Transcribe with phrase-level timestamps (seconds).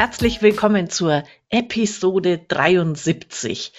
[0.00, 3.74] Herzlich willkommen zur Episode 73.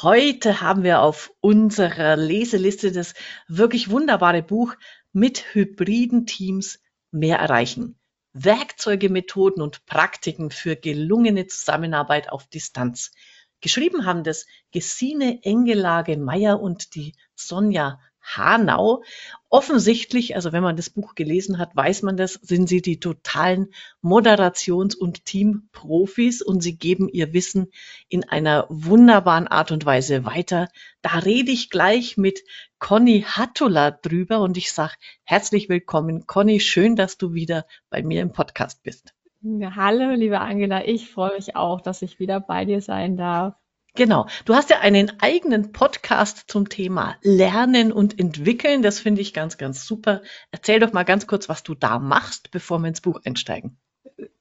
[0.00, 3.12] Heute haben wir auf unserer Leseliste das
[3.48, 4.76] wirklich wunderbare Buch
[5.12, 6.80] mit hybriden Teams
[7.10, 7.98] mehr erreichen.
[8.32, 13.12] Werkzeuge, Methoden und Praktiken für gelungene Zusammenarbeit auf Distanz.
[13.60, 18.00] Geschrieben haben das Gesine Engelage Meyer und die Sonja
[18.36, 19.02] Hanau.
[19.48, 23.68] Offensichtlich, also wenn man das Buch gelesen hat, weiß man das, sind sie die totalen
[24.02, 27.72] Moderations- und Teamprofis und sie geben ihr Wissen
[28.08, 30.68] in einer wunderbaren Art und Weise weiter.
[31.00, 32.40] Da rede ich gleich mit
[32.78, 36.26] Conny Hattula drüber und ich sage herzlich willkommen.
[36.26, 39.14] Conny, schön, dass du wieder bei mir im Podcast bist.
[39.42, 43.54] Hallo, liebe Angela, ich freue mich auch, dass ich wieder bei dir sein darf.
[43.94, 44.26] Genau.
[44.44, 48.82] Du hast ja einen eigenen Podcast zum Thema Lernen und Entwickeln.
[48.82, 50.22] Das finde ich ganz, ganz super.
[50.52, 53.76] Erzähl doch mal ganz kurz, was du da machst, bevor wir ins Buch einsteigen.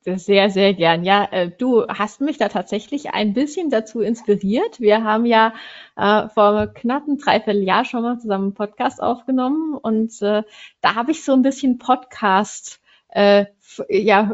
[0.02, 1.03] Sehr, sehr gern.
[1.03, 4.80] Ja, äh, du hast mich da tatsächlich ein bisschen dazu inspiriert.
[4.80, 5.53] Wir haben ja
[5.95, 10.44] äh, vor knappen Dreivierteljahr schon mal zusammen einen Podcast aufgenommen und äh,
[10.81, 13.45] da habe ich so ein bisschen Podcast äh,
[13.90, 14.34] ja,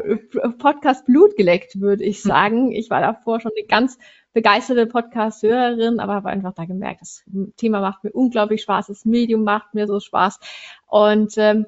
[0.58, 2.28] Podcast Blut geleckt, würde ich hm.
[2.28, 2.72] sagen.
[2.72, 3.98] Ich war davor schon eine ganz
[4.34, 7.24] begeisterte Podcast-Hörerin, aber habe einfach da gemerkt, das
[7.56, 10.40] Thema macht mir unglaublich Spaß, das Medium macht mir so Spaß
[10.86, 11.66] und ähm,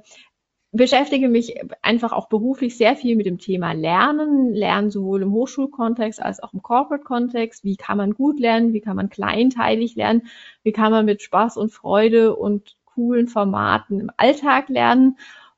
[0.73, 6.21] beschäftige mich einfach auch beruflich sehr viel mit dem Thema Lernen, Lernen sowohl im Hochschulkontext
[6.21, 7.65] als auch im Corporate-Kontext.
[7.65, 8.73] Wie kann man gut lernen?
[8.73, 10.27] Wie kann man kleinteilig lernen?
[10.65, 15.17] Wie kann man mit Spaß und Freude und coolen Formaten im Alltag lernen?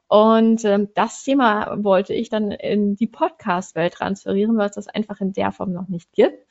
[0.08, 5.20] Und ähm, das Thema wollte ich dann in die Podcast-Welt transferieren, weil es das einfach
[5.20, 6.46] in der Form noch nicht gibt.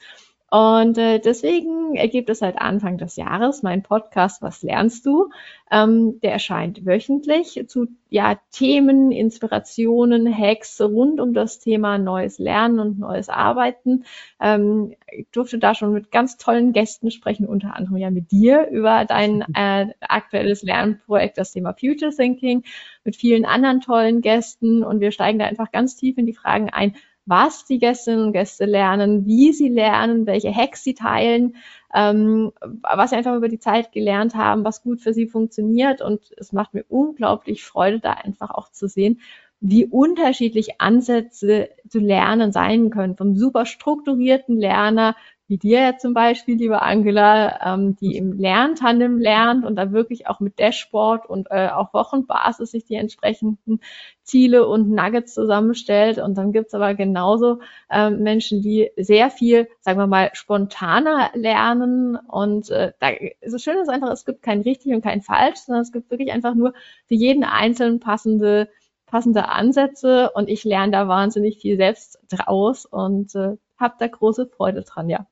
[0.50, 5.30] Und äh, deswegen ergibt es seit Anfang des Jahres mein Podcast Was lernst du?
[5.70, 12.80] Ähm, der erscheint wöchentlich zu ja, Themen, Inspirationen, Hacks rund um das Thema neues Lernen
[12.80, 14.06] und neues Arbeiten.
[14.40, 18.70] Ähm, ich durfte da schon mit ganz tollen Gästen sprechen, unter anderem ja mit dir
[18.70, 22.64] über dein äh, aktuelles Lernprojekt, das Thema Future Thinking,
[23.04, 24.86] mit vielen anderen tollen Gästen.
[24.86, 26.96] Und wir steigen da einfach ganz tief in die Fragen ein,
[27.28, 31.58] was die Gästinnen und Gäste lernen, wie sie lernen, welche Hacks sie teilen,
[31.94, 36.02] ähm, was sie einfach über die Zeit gelernt haben, was gut für sie funktioniert.
[36.02, 39.20] Und es macht mir unglaublich Freude, da einfach auch zu sehen,
[39.60, 43.18] wie unterschiedlich Ansätze zu lernen sein können.
[43.18, 45.16] Vom super strukturierten Lerner
[45.48, 50.28] wie dir ja zum Beispiel, liebe Angela, ähm, die im Lerntandem lernt und da wirklich
[50.28, 53.80] auch mit Dashboard und äh, auf Wochenbasis sich die entsprechenden
[54.24, 56.18] Ziele und Nuggets zusammenstellt.
[56.18, 57.60] Und dann gibt's aber genauso
[57.90, 62.18] ähm, Menschen, die sehr viel, sagen wir mal, spontaner lernen.
[62.18, 63.12] Und äh, da,
[63.46, 66.34] so schön ist einfach, es gibt kein richtig und kein falsch, sondern es gibt wirklich
[66.34, 66.74] einfach nur
[67.08, 68.70] für jeden Einzelnen passende
[69.08, 74.48] passende Ansätze und ich lerne da wahnsinnig viel selbst draus und äh, habe da große
[74.48, 75.28] Freude dran, ja.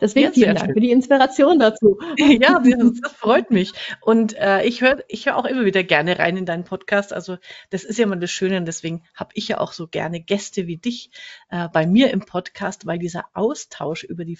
[0.00, 0.74] Deswegen ja, vielen Dank schön.
[0.74, 1.98] für die Inspiration dazu.
[2.16, 3.72] Ja, das, freut mich.
[4.00, 7.12] Und äh, ich höre ich hör auch immer wieder gerne rein in deinen Podcast.
[7.12, 7.38] Also
[7.70, 10.66] das ist ja mal das Schöne und deswegen habe ich ja auch so gerne Gäste
[10.66, 11.10] wie dich
[11.50, 14.36] äh, bei mir im Podcast, weil dieser Austausch über die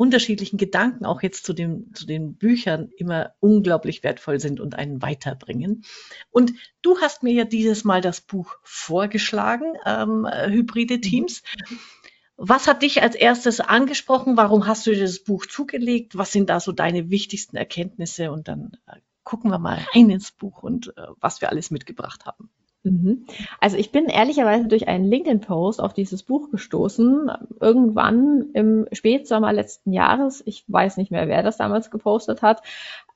[0.00, 5.02] unterschiedlichen Gedanken auch jetzt zu, dem, zu den Büchern immer unglaublich wertvoll sind und einen
[5.02, 5.84] weiterbringen.
[6.30, 11.02] Und du hast mir ja dieses Mal das Buch vorgeschlagen, ähm, Hybride mhm.
[11.02, 11.42] Teams.
[11.68, 11.78] Mhm.
[12.42, 14.38] Was hat dich als erstes angesprochen?
[14.38, 16.16] Warum hast du dir das Buch zugelegt?
[16.16, 18.32] Was sind da so deine wichtigsten Erkenntnisse?
[18.32, 22.24] Und dann äh, gucken wir mal rein ins Buch und äh, was wir alles mitgebracht
[22.24, 22.48] haben.
[22.82, 23.26] Mhm.
[23.60, 27.30] Also ich bin ehrlicherweise durch einen LinkedIn-Post auf dieses Buch gestoßen,
[27.60, 30.42] irgendwann im Spätsommer letzten Jahres.
[30.46, 32.62] Ich weiß nicht mehr, wer das damals gepostet hat,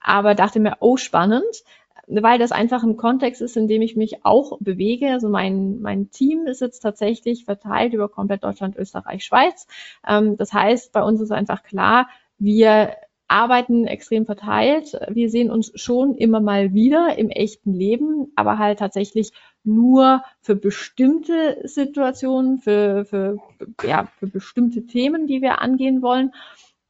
[0.00, 1.64] aber dachte mir, oh spannend,
[2.06, 5.10] weil das einfach ein Kontext ist, in dem ich mich auch bewege.
[5.10, 9.66] Also mein, mein Team ist jetzt tatsächlich verteilt über komplett Deutschland, Österreich, Schweiz.
[10.06, 12.94] Ähm, das heißt, bei uns ist einfach klar, wir
[13.28, 14.98] arbeiten extrem verteilt.
[15.08, 19.32] Wir sehen uns schon immer mal wieder im echten Leben, aber halt tatsächlich
[19.64, 23.38] nur für bestimmte Situationen, für, für,
[23.82, 26.32] ja, für bestimmte Themen, die wir angehen wollen.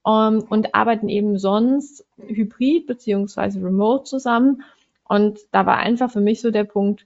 [0.06, 4.62] Um, ähm, und arbeiten eben sonst hybrid beziehungsweise remote zusammen.
[5.06, 7.04] Und da war einfach für mich so der Punkt,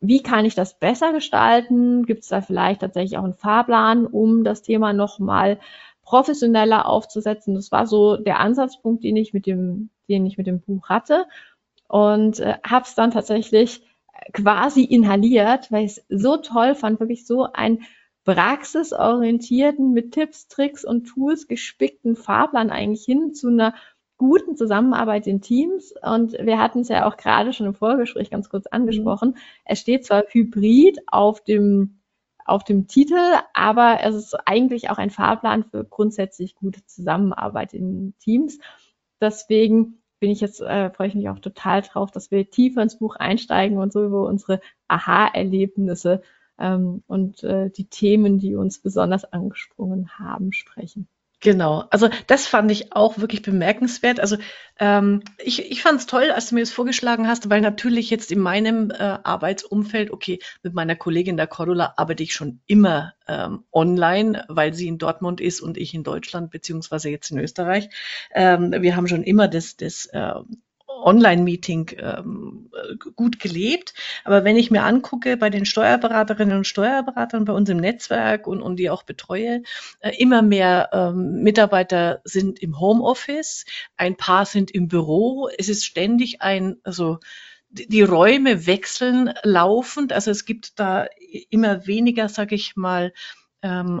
[0.00, 2.06] wie kann ich das besser gestalten?
[2.06, 5.58] Gibt es da vielleicht tatsächlich auch einen Fahrplan, um das Thema nochmal
[6.02, 7.54] professioneller aufzusetzen?
[7.54, 11.26] Das war so der Ansatzpunkt, den ich mit dem, den ich mit dem Buch hatte
[11.88, 13.82] und äh, habe es dann tatsächlich
[14.32, 17.82] quasi inhaliert, weil ich es so toll fand, wirklich so einen
[18.24, 23.74] praxisorientierten, mit Tipps, Tricks und Tools gespickten Fahrplan eigentlich hin zu einer
[24.28, 25.94] guten Zusammenarbeit in Teams.
[26.02, 29.30] Und wir hatten es ja auch gerade schon im Vorgespräch ganz kurz angesprochen.
[29.30, 29.36] Mhm.
[29.64, 32.00] Es steht zwar hybrid auf dem
[32.46, 33.16] auf dem Titel,
[33.54, 38.58] aber es ist eigentlich auch ein Fahrplan für grundsätzlich gute Zusammenarbeit in Teams.
[39.18, 42.98] Deswegen bin ich jetzt, äh, freue ich mich auch total drauf, dass wir tiefer ins
[42.98, 46.22] Buch einsteigen und so über unsere Aha-Erlebnisse
[46.58, 51.08] ähm, und äh, die Themen, die uns besonders angesprungen haben, sprechen.
[51.44, 54.18] Genau, also das fand ich auch wirklich bemerkenswert.
[54.18, 54.38] Also
[54.80, 58.32] ähm, ich, ich fand es toll, als du mir das vorgeschlagen hast, weil natürlich jetzt
[58.32, 63.64] in meinem äh, Arbeitsumfeld, okay, mit meiner Kollegin der Cordula arbeite ich schon immer ähm,
[63.72, 67.90] online, weil sie in Dortmund ist und ich in Deutschland, beziehungsweise jetzt in Österreich.
[68.34, 70.32] Ähm, wir haben schon immer das, das äh,
[71.04, 72.70] Online-Meeting ähm,
[73.14, 73.94] gut gelebt.
[74.24, 78.62] Aber wenn ich mir angucke, bei den Steuerberaterinnen und Steuerberatern bei uns im Netzwerk und,
[78.62, 79.62] und die auch betreue,
[80.00, 83.66] äh, immer mehr ähm, Mitarbeiter sind im Homeoffice,
[83.96, 85.48] ein paar sind im Büro.
[85.58, 87.18] Es ist ständig ein, also
[87.74, 90.12] die Räume wechseln laufend.
[90.12, 91.06] Also es gibt da
[91.50, 93.12] immer weniger, sage ich mal,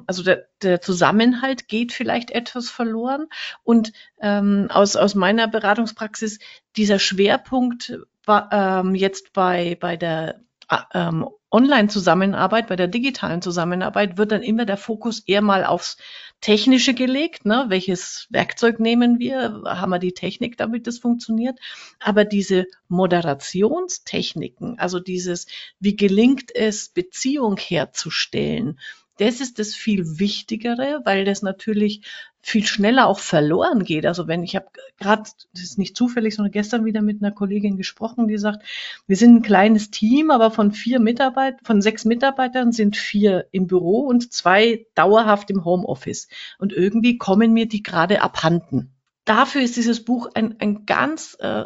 [0.06, 3.26] also der, der Zusammenhalt geht vielleicht etwas verloren.
[3.62, 6.38] Und ähm, aus, aus meiner Beratungspraxis,
[6.76, 14.18] dieser Schwerpunkt war ähm, jetzt bei, bei der äh, ähm, Online-Zusammenarbeit, bei der digitalen Zusammenarbeit
[14.18, 15.98] wird dann immer der Fokus eher mal aufs
[16.40, 17.46] Technische gelegt.
[17.46, 17.66] Ne?
[17.68, 19.62] Welches Werkzeug nehmen wir?
[19.64, 21.60] Haben wir die Technik, damit das funktioniert?
[22.00, 25.46] Aber diese Moderationstechniken, also dieses,
[25.78, 28.80] wie gelingt es, Beziehung herzustellen,
[29.18, 32.02] das ist das viel Wichtigere, weil das natürlich
[32.42, 34.04] viel schneller auch verloren geht.
[34.04, 34.66] Also wenn ich habe
[34.98, 35.22] gerade,
[35.52, 38.64] das ist nicht zufällig, sondern gestern wieder mit einer Kollegin gesprochen, die sagt,
[39.06, 43.66] wir sind ein kleines Team, aber von vier Mitarbeitern, von sechs Mitarbeitern sind vier im
[43.66, 46.28] Büro und zwei dauerhaft im Homeoffice.
[46.58, 48.92] Und irgendwie kommen mir die gerade abhanden.
[49.24, 51.64] Dafür ist dieses Buch ein, ein ganz äh,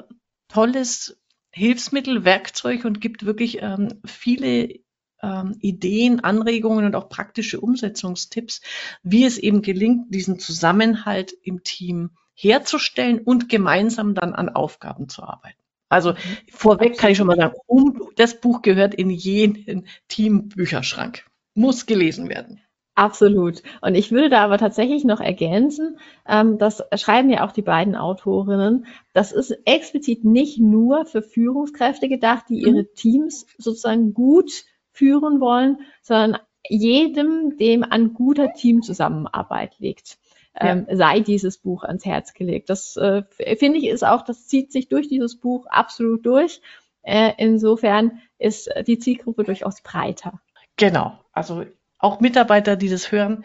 [0.49, 1.19] tolles
[1.50, 4.79] Hilfsmittel, Werkzeug und gibt wirklich ähm, viele
[5.23, 8.61] ähm, Ideen, Anregungen und auch praktische Umsetzungstipps,
[9.03, 15.23] wie es eben gelingt, diesen Zusammenhalt im Team herzustellen und gemeinsam dann an Aufgaben zu
[15.23, 15.59] arbeiten.
[15.88, 16.17] Also mhm.
[16.50, 21.25] vorweg kann ich schon mal sagen, um, das Buch gehört in jeden Teambücherschrank.
[21.55, 22.61] Muss gelesen werden.
[22.94, 23.62] Absolut.
[23.81, 27.94] Und ich würde da aber tatsächlich noch ergänzen, ähm, das schreiben ja auch die beiden
[27.94, 32.88] Autorinnen, das ist explizit nicht nur für Führungskräfte gedacht, die ihre mhm.
[32.97, 34.64] Teams sozusagen gut
[34.99, 40.19] führen wollen, sondern jedem, dem an guter Teamzusammenarbeit liegt.
[40.61, 42.69] Ähm, sei dieses Buch ans Herz gelegt.
[42.69, 43.23] Das äh,
[43.56, 46.61] finde ich ist auch, das zieht sich durch dieses Buch absolut durch.
[47.03, 50.41] Äh, insofern ist die Zielgruppe durchaus breiter.
[50.77, 51.17] Genau.
[51.33, 51.65] Also
[51.99, 53.45] auch Mitarbeiter, die das hören,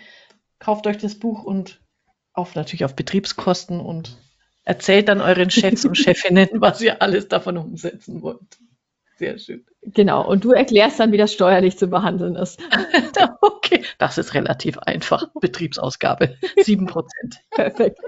[0.58, 1.82] kauft euch das Buch und
[2.34, 4.18] auf natürlich auf Betriebskosten und
[4.64, 8.58] erzählt dann euren Chefs und Chefinnen, was ihr alles davon umsetzen wollt.
[9.18, 9.66] Sehr schön.
[9.82, 12.60] Genau, und du erklärst dann, wie das steuerlich zu behandeln ist.
[13.42, 15.28] okay, das ist relativ einfach.
[15.40, 17.40] Betriebsausgabe, sieben Prozent.
[17.52, 18.00] Perfekt.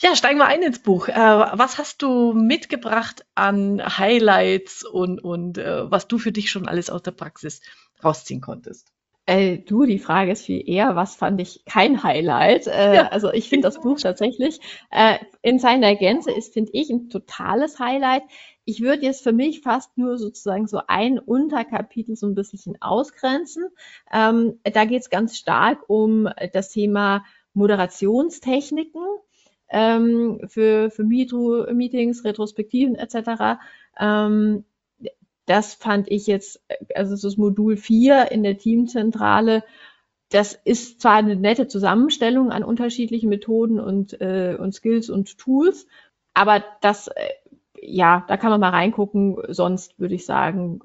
[0.00, 1.08] Ja, steigen wir ein ins Buch.
[1.08, 6.66] Äh, was hast du mitgebracht an Highlights und, und äh, was du für dich schon
[6.66, 7.60] alles aus der Praxis
[8.02, 8.92] rausziehen konntest?
[9.26, 12.66] Äh, du, die Frage ist viel eher, was fand ich kein Highlight?
[12.66, 13.08] Äh, ja.
[13.08, 14.58] Also ich finde das Buch tatsächlich
[14.90, 18.24] äh, in seiner Gänze ist, finde ich, ein totales Highlight.
[18.64, 23.64] Ich würde jetzt für mich fast nur sozusagen so ein Unterkapitel so ein bisschen ausgrenzen.
[24.12, 29.02] Ähm, da geht es ganz stark um das Thema Moderationstechniken
[29.68, 33.60] ähm, für, für Meetings, Retrospektiven etc.
[33.98, 34.64] Ähm,
[35.46, 36.62] das fand ich jetzt,
[36.94, 39.64] also das Modul 4 in der Teamzentrale,
[40.30, 45.86] das ist zwar eine nette Zusammenstellung an unterschiedlichen Methoden und, äh, und Skills und Tools,
[46.32, 47.28] aber das äh,
[47.82, 49.36] ja, da kann man mal reingucken.
[49.48, 50.80] Sonst würde ich sagen,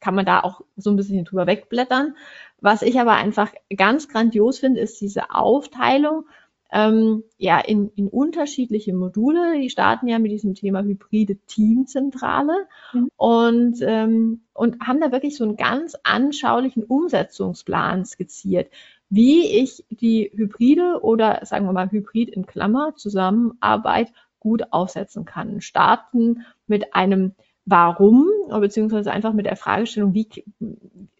[0.00, 2.16] kann man da auch so ein bisschen drüber wegblättern.
[2.60, 6.24] Was ich aber einfach ganz grandios finde, ist diese Aufteilung
[6.72, 9.60] ähm, ja in, in unterschiedliche Module.
[9.60, 13.08] Die starten ja mit diesem Thema hybride Teamzentrale mhm.
[13.16, 18.70] und ähm, und haben da wirklich so einen ganz anschaulichen Umsetzungsplan skizziert,
[19.10, 25.60] wie ich die hybride oder sagen wir mal Hybrid in Klammer Zusammenarbeit gut aufsetzen kann.
[25.60, 27.34] Starten mit einem
[27.64, 30.28] Warum, beziehungsweise einfach mit der Fragestellung, wie,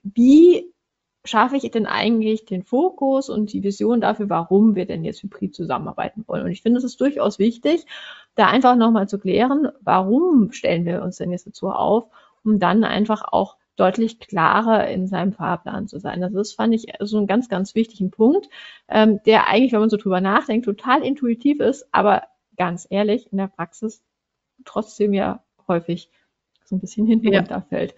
[0.03, 0.73] wie
[1.25, 5.55] schaffe ich denn eigentlich den Fokus und die Vision dafür, warum wir denn jetzt hybrid
[5.55, 6.45] zusammenarbeiten wollen.
[6.45, 7.87] Und ich finde, es ist durchaus wichtig,
[8.35, 12.07] da einfach nochmal zu klären, warum stellen wir uns denn jetzt dazu auf,
[12.43, 16.25] um dann einfach auch deutlich klarer in seinem Fahrplan zu sein.
[16.25, 18.49] Also das fand ich so einen ganz, ganz wichtigen Punkt,
[18.89, 22.23] ähm, der eigentlich, wenn man so drüber nachdenkt, total intuitiv ist, aber
[22.65, 24.05] ganz ehrlich, in der Praxis
[24.65, 26.11] trotzdem ja häufig
[26.65, 27.41] so ein bisschen hinten ja.
[27.41, 27.97] runterfällt.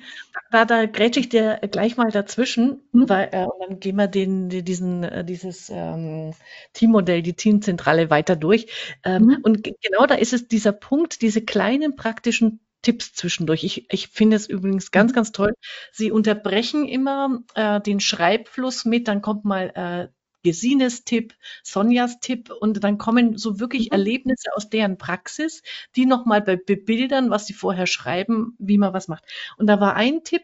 [0.50, 3.08] Da, da grätsche ich dir gleich mal dazwischen, mhm.
[3.10, 6.32] weil äh, dann gehen wir den, diesen, äh, dieses ähm,
[6.72, 8.96] Teammodell, die Teamzentrale weiter durch.
[9.04, 9.38] Ähm, mhm.
[9.42, 13.64] Und genau da ist es dieser Punkt, diese kleinen praktischen Tipps zwischendurch.
[13.64, 15.16] Ich, ich finde es übrigens ganz, mhm.
[15.16, 15.54] ganz toll.
[15.92, 20.13] Sie unterbrechen immer äh, den Schreibfluss mit, dann kommt mal äh,
[20.44, 21.34] Gesines Tipp,
[21.64, 23.94] Sonjas Tipp und dann kommen so wirklich mhm.
[23.94, 25.62] Erlebnisse aus deren Praxis,
[25.96, 29.24] die nochmal bebildern, was sie vorher schreiben, wie man was macht.
[29.56, 30.42] Und da war ein Tipp,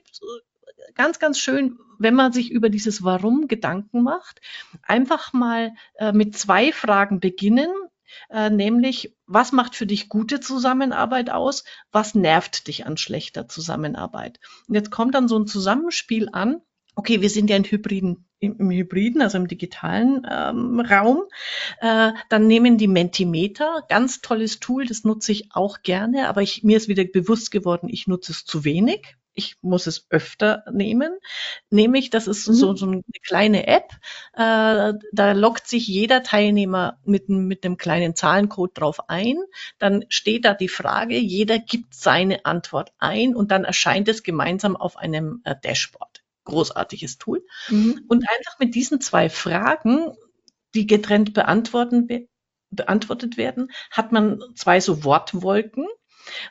[0.94, 4.40] ganz, ganz schön, wenn man sich über dieses Warum Gedanken macht,
[4.82, 7.70] einfach mal äh, mit zwei Fragen beginnen,
[8.28, 11.64] äh, nämlich, was macht für dich gute Zusammenarbeit aus?
[11.92, 14.40] Was nervt dich an schlechter Zusammenarbeit?
[14.68, 16.60] Und jetzt kommt dann so ein Zusammenspiel an.
[17.00, 21.22] Okay, wir sind ja in hybriden im Hybriden, also im digitalen ähm, Raum.
[21.80, 26.62] Äh, dann nehmen die Mentimeter, ganz tolles Tool, das nutze ich auch gerne, aber ich,
[26.62, 29.16] mir ist wieder bewusst geworden, ich nutze es zu wenig.
[29.32, 31.16] Ich muss es öfter nehmen.
[31.70, 32.52] Nämlich, das ist mhm.
[32.52, 33.92] so, so eine kleine App.
[34.34, 39.36] Äh, da lockt sich jeder Teilnehmer mit, mit einem kleinen Zahlencode drauf ein.
[39.78, 44.76] Dann steht da die Frage, jeder gibt seine Antwort ein und dann erscheint es gemeinsam
[44.76, 46.09] auf einem äh, Dashboard
[46.50, 47.44] großartiges Tool.
[47.68, 48.04] Mhm.
[48.08, 50.12] Und einfach mit diesen zwei Fragen,
[50.74, 52.08] die getrennt beantworten,
[52.70, 55.86] beantwortet werden, hat man zwei so Wortwolken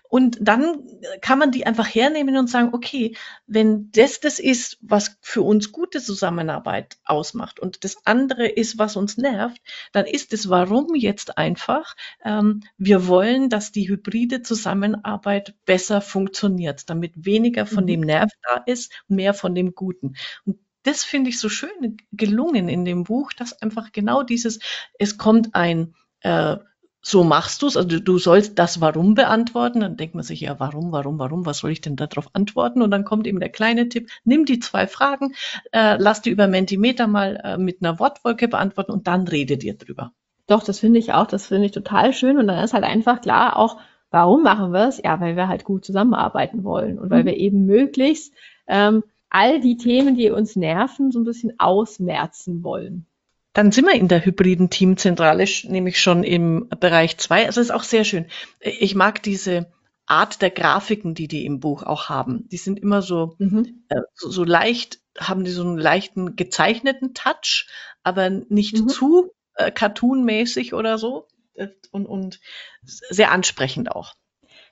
[0.09, 0.83] und dann
[1.21, 3.15] kann man die einfach hernehmen und sagen, okay,
[3.47, 8.95] wenn das das ist, was für uns gute Zusammenarbeit ausmacht und das andere ist, was
[8.95, 9.61] uns nervt,
[9.91, 16.89] dann ist es warum jetzt einfach, ähm, wir wollen, dass die hybride Zusammenarbeit besser funktioniert,
[16.89, 17.87] damit weniger von mhm.
[17.87, 20.15] dem Nerv da ist, mehr von dem Guten.
[20.45, 24.59] Und das finde ich so schön gelungen in dem Buch, dass einfach genau dieses,
[24.97, 26.57] es kommt ein äh,
[27.01, 30.59] so machst du es, also du sollst das Warum beantworten, dann denkt man sich, ja,
[30.59, 32.81] warum, warum, warum, was soll ich denn darauf antworten?
[32.81, 35.33] Und dann kommt eben der kleine Tipp, nimm die zwei Fragen,
[35.71, 39.77] äh, lass die über Mentimeter mal äh, mit einer Wortwolke beantworten und dann rede dir
[39.77, 40.11] drüber.
[40.47, 43.21] Doch, das finde ich auch, das finde ich total schön und dann ist halt einfach
[43.21, 43.77] klar auch,
[44.11, 45.01] warum machen wir es?
[45.01, 47.27] Ja, weil wir halt gut zusammenarbeiten wollen und weil mhm.
[47.27, 48.33] wir eben möglichst
[48.67, 53.05] ähm, all die Themen, die uns nerven, so ein bisschen ausmerzen wollen.
[53.53, 57.45] Dann sind wir in der hybriden Teamzentrale, nämlich schon im Bereich zwei.
[57.45, 58.27] Also ist auch sehr schön.
[58.59, 59.71] Ich mag diese
[60.05, 62.47] Art der Grafiken, die die im Buch auch haben.
[62.49, 63.83] Die sind immer so, mhm.
[63.89, 67.67] äh, so, so, leicht, haben die so einen leichten gezeichneten Touch,
[68.03, 68.87] aber nicht mhm.
[68.87, 71.27] zu äh, cartoonmäßig oder so.
[71.91, 72.39] Und, und
[72.85, 74.13] sehr ansprechend auch.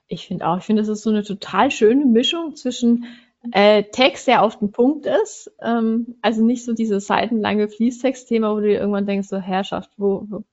[0.08, 3.06] Ich finde auch, ich finde, das ist so eine total schöne Mischung zwischen
[3.52, 5.52] äh, Text, der auf den Punkt ist.
[5.62, 10.26] Ähm, also nicht so dieses seitenlange Fließtext-Thema, wo du dir irgendwann denkst, so Herrschaft, wo,
[10.28, 10.44] wo,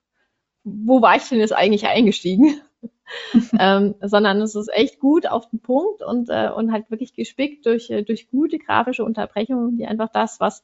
[0.64, 2.60] wo war ich denn jetzt eigentlich eingestiegen?
[3.58, 7.66] ähm, sondern es ist echt gut auf den Punkt und, äh, und halt wirklich gespickt
[7.66, 10.62] durch, äh, durch gute grafische Unterbrechungen, die einfach das, was,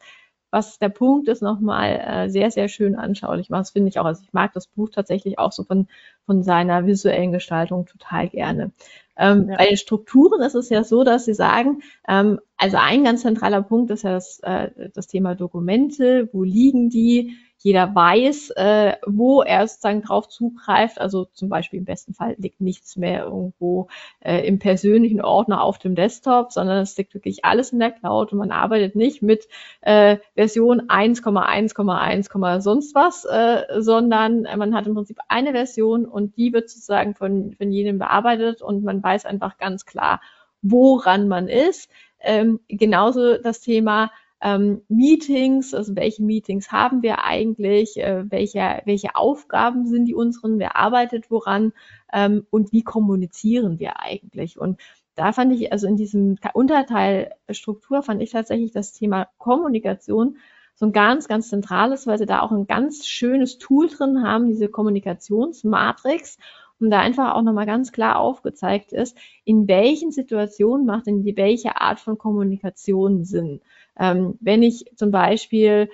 [0.50, 3.62] was der Punkt ist, nochmal äh, sehr, sehr schön anschaulich macht.
[3.62, 4.04] Das finde ich auch.
[4.04, 5.88] Also ich mag das Buch tatsächlich auch so von,
[6.26, 8.72] von seiner visuellen Gestaltung total gerne.
[9.20, 9.56] Ähm, ja.
[9.58, 13.62] Bei den Strukturen ist es ja so, dass sie sagen, ähm, also ein ganz zentraler
[13.62, 19.42] Punkt ist ja das, äh, das Thema Dokumente, wo liegen die, jeder weiß, äh, wo
[19.42, 20.98] er sozusagen drauf zugreift.
[20.98, 23.88] Also zum Beispiel im besten Fall liegt nichts mehr irgendwo
[24.20, 28.32] äh, im persönlichen Ordner auf dem Desktop, sondern es liegt wirklich alles in der Cloud
[28.32, 29.46] und man arbeitet nicht mit
[29.82, 36.54] äh, Version 1,1,1, sonst was, äh, sondern man hat im Prinzip eine Version und die
[36.54, 40.22] wird sozusagen von, von jedem bearbeitet und man weiß einfach ganz klar,
[40.62, 41.90] woran man ist.
[42.20, 44.10] Ähm, genauso das Thema
[44.40, 50.58] ähm, Meetings, also welche Meetings haben wir eigentlich, äh, welche, welche Aufgaben sind die unseren,
[50.58, 51.72] wer arbeitet woran
[52.12, 54.58] ähm, und wie kommunizieren wir eigentlich.
[54.58, 54.80] Und
[55.14, 60.38] da fand ich, also in diesem Unterteil Struktur fand ich tatsächlich das Thema Kommunikation
[60.74, 64.48] so ein ganz, ganz zentrales, weil sie da auch ein ganz schönes Tool drin haben,
[64.48, 66.38] diese Kommunikationsmatrix
[66.80, 71.36] und da einfach auch nochmal ganz klar aufgezeigt ist, in welchen Situationen macht denn die
[71.36, 73.60] welche Art von Kommunikation Sinn.
[74.00, 75.90] Ähm, wenn ich zum Beispiel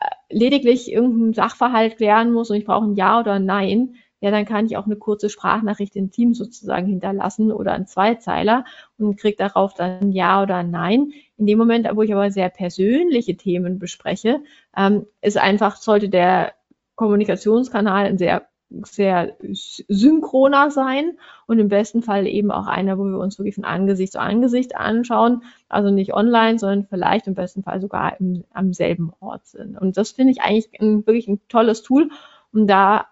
[0.00, 4.30] äh, lediglich irgendeinen Sachverhalt klären muss und ich brauche ein Ja oder ein Nein, ja,
[4.30, 8.64] dann kann ich auch eine kurze Sprachnachricht im Team sozusagen hinterlassen oder einen Zweizeiler
[8.98, 11.12] und kriege darauf dann ein Ja oder ein Nein.
[11.36, 14.40] In dem Moment, wo ich aber sehr persönliche Themen bespreche,
[14.76, 16.54] ähm, ist einfach, sollte der
[16.96, 23.18] Kommunikationskanal ein sehr sehr synchroner sein und im besten Fall eben auch einer, wo wir
[23.18, 27.80] uns wirklich von Angesicht zu Angesicht anschauen, also nicht online, sondern vielleicht im besten Fall
[27.80, 29.78] sogar im, am selben Ort sind.
[29.78, 32.10] Und das finde ich eigentlich ein, wirklich ein tolles Tool,
[32.52, 33.06] um da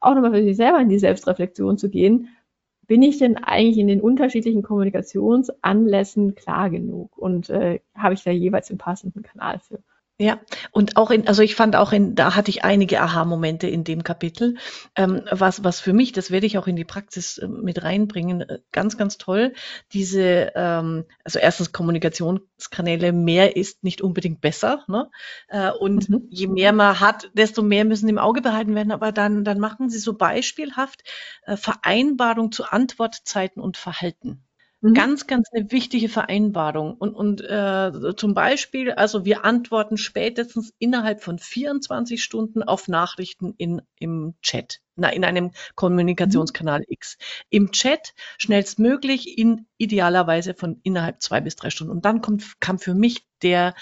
[0.00, 2.28] auch nochmal für sich selber in die Selbstreflexion zu gehen.
[2.86, 8.30] bin ich denn eigentlich in den unterschiedlichen Kommunikationsanlässen klar genug und äh, habe ich da
[8.30, 9.80] jeweils den passenden Kanal für?
[10.20, 10.40] Ja,
[10.72, 14.02] und auch in, also ich fand auch in, da hatte ich einige Aha-Momente in dem
[14.02, 14.56] Kapitel,
[14.96, 18.40] ähm, was, was für mich, das werde ich auch in die Praxis äh, mit reinbringen,
[18.40, 19.54] äh, ganz, ganz toll.
[19.92, 25.08] Diese, ähm, also erstens Kommunikationskanäle, mehr ist nicht unbedingt besser, ne?
[25.46, 26.26] Äh, und mhm.
[26.30, 29.88] je mehr man hat, desto mehr müssen im Auge behalten werden, aber dann, dann machen
[29.88, 31.04] sie so beispielhaft
[31.46, 34.47] äh, Vereinbarung zu Antwortzeiten und Verhalten.
[34.80, 34.94] Mhm.
[34.94, 36.94] Ganz, ganz eine wichtige Vereinbarung.
[36.94, 43.54] Und, und äh, zum Beispiel, also wir antworten spätestens innerhalb von 24 Stunden auf Nachrichten
[43.58, 46.86] in, im Chat, na, in einem Kommunikationskanal mhm.
[46.88, 47.18] X.
[47.50, 51.92] Im Chat schnellstmöglich, in idealerweise von innerhalb zwei bis drei Stunden.
[51.92, 53.74] Und dann kommt, kam für mich der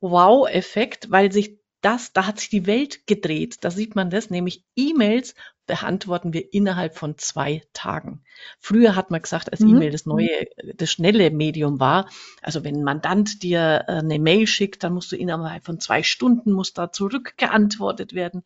[0.00, 3.58] Wow-Effekt, weil sich das, da hat sich die Welt gedreht.
[3.62, 5.34] Da sieht man das, nämlich E-Mails
[5.66, 8.24] beantworten wir innerhalb von zwei Tagen.
[8.58, 9.76] Früher hat man gesagt, als mhm.
[9.76, 12.10] E-Mail das neue, das schnelle Medium war.
[12.42, 16.02] Also wenn ein Mandant dir äh, eine Mail schickt, dann musst du innerhalb von zwei
[16.02, 18.42] Stunden muss da zurückgeantwortet werden.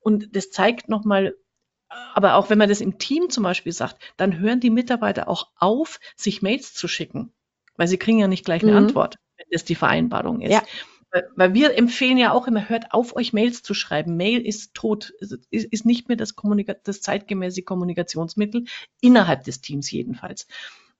[0.00, 1.34] Und das zeigt nochmal,
[2.14, 5.48] aber auch wenn man das im Team zum Beispiel sagt, dann hören die Mitarbeiter auch
[5.56, 7.32] auf, sich Mails zu schicken,
[7.76, 8.78] weil sie kriegen ja nicht gleich eine mhm.
[8.78, 10.52] Antwort, wenn das die Vereinbarung ist.
[10.52, 10.62] Ja.
[11.36, 14.16] Weil wir empfehlen ja auch immer, hört auf, euch Mails zu schreiben.
[14.16, 18.64] Mail ist tot, ist, ist nicht mehr das, Kommunika das zeitgemäße Kommunikationsmittel,
[19.00, 20.46] innerhalb des Teams jedenfalls.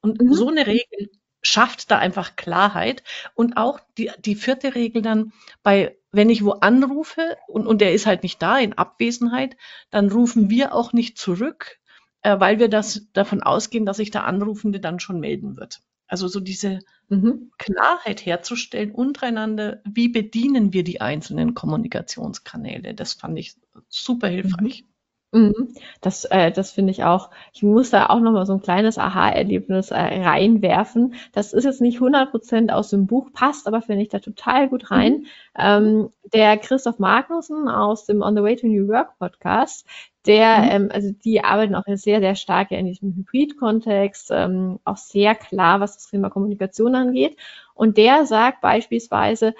[0.01, 0.33] Und mhm.
[0.33, 1.11] so eine Regel
[1.43, 3.03] schafft da einfach Klarheit.
[3.35, 7.93] Und auch die, die vierte Regel dann bei, wenn ich wo anrufe und, und der
[7.93, 9.57] ist halt nicht da in Abwesenheit,
[9.91, 11.79] dann rufen wir auch nicht zurück,
[12.23, 15.81] äh, weil wir das davon ausgehen, dass sich der Anrufende dann schon melden wird.
[16.09, 17.53] Also so diese mhm.
[17.59, 22.95] Klarheit herzustellen untereinander, wie bedienen wir die einzelnen Kommunikationskanäle.
[22.95, 23.57] Das fand ich
[23.89, 24.85] super hilfreich.
[25.33, 25.55] Mhm.
[25.59, 25.75] Mhm.
[26.01, 27.31] Das, äh, das finde ich auch.
[27.53, 31.15] Ich muss da auch noch mal so ein kleines Aha-Erlebnis äh, reinwerfen.
[31.33, 34.69] Das ist jetzt nicht 100 Prozent aus dem Buch, passt aber finde ich da total
[34.69, 35.13] gut rein.
[35.13, 35.27] Mhm.
[35.59, 39.87] Ähm, der Christoph Magnussen aus dem On the Way to New York Podcast,
[40.27, 40.69] der, mhm.
[40.71, 45.81] ähm, also die arbeiten auch sehr, sehr stark in diesem Hybrid-Kontext, ähm, auch sehr klar,
[45.81, 47.37] was das Thema Kommunikation angeht.
[47.75, 49.55] Und der sagt beispielsweise,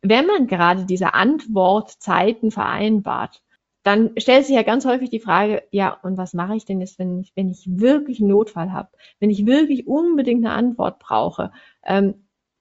[0.00, 3.41] wenn man gerade diese Antwortzeiten vereinbart,
[3.82, 6.98] dann stellt sich ja ganz häufig die Frage, ja, und was mache ich denn jetzt,
[6.98, 8.90] wenn ich, wenn ich wirklich einen Notfall habe,
[9.20, 11.52] wenn ich wirklich unbedingt eine Antwort brauche?
[11.84, 12.14] Ähm,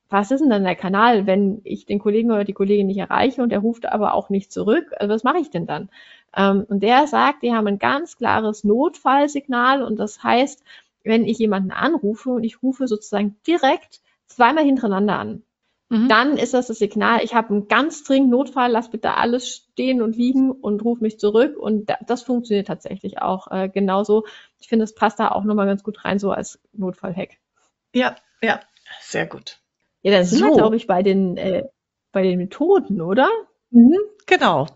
[0.09, 3.41] was ist denn dann der Kanal, wenn ich den Kollegen oder die Kollegin nicht erreiche
[3.41, 4.91] und er ruft aber auch nicht zurück?
[4.99, 5.89] Also was mache ich denn dann?
[6.35, 10.63] Ähm, und der sagt, die haben ein ganz klares Notfallsignal und das heißt,
[11.03, 15.43] wenn ich jemanden anrufe und ich rufe sozusagen direkt zweimal hintereinander an,
[15.91, 16.07] Mhm.
[16.07, 20.01] Dann ist das das Signal, ich habe einen ganz dringenden Notfall, lass bitte alles stehen
[20.01, 21.57] und liegen und ruf mich zurück.
[21.57, 24.25] Und das funktioniert tatsächlich auch äh, genauso.
[24.61, 27.31] Ich finde, es passt da auch nochmal ganz gut rein, so als Notfallhack.
[27.93, 28.61] Ja, ja,
[29.01, 29.59] sehr gut.
[30.01, 30.45] Ja, dann sind so.
[30.45, 31.65] wir, glaube ich, bei den, äh,
[32.13, 33.27] bei den Methoden, oder?
[33.71, 34.67] Mhm, genau.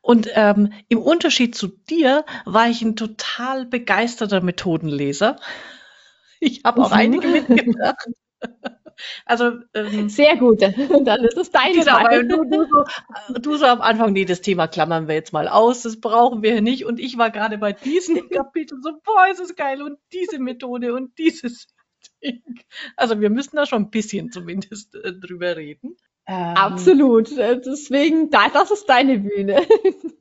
[0.00, 5.38] Und ähm, im Unterschied zu dir war ich ein total begeisterter Methodenleser.
[6.40, 6.96] Ich habe auch mhm.
[6.96, 8.08] einige mitgebracht.
[9.24, 12.26] Also ähm, sehr gut, dann ist es deine Frage.
[12.26, 15.82] Du, du, so, du so am Anfang, nee, das Thema klammern wir jetzt mal aus,
[15.82, 16.84] das brauchen wir nicht.
[16.86, 20.94] Und ich war gerade bei diesem Kapitel so, boah, ist es geil und diese Methode
[20.94, 21.66] und dieses
[22.22, 22.42] Ding.
[22.96, 25.96] Also wir müssen da schon ein bisschen zumindest äh, drüber reden.
[26.28, 27.30] Ähm, Absolut.
[27.38, 29.64] Äh, deswegen, da, das ist deine Bühne.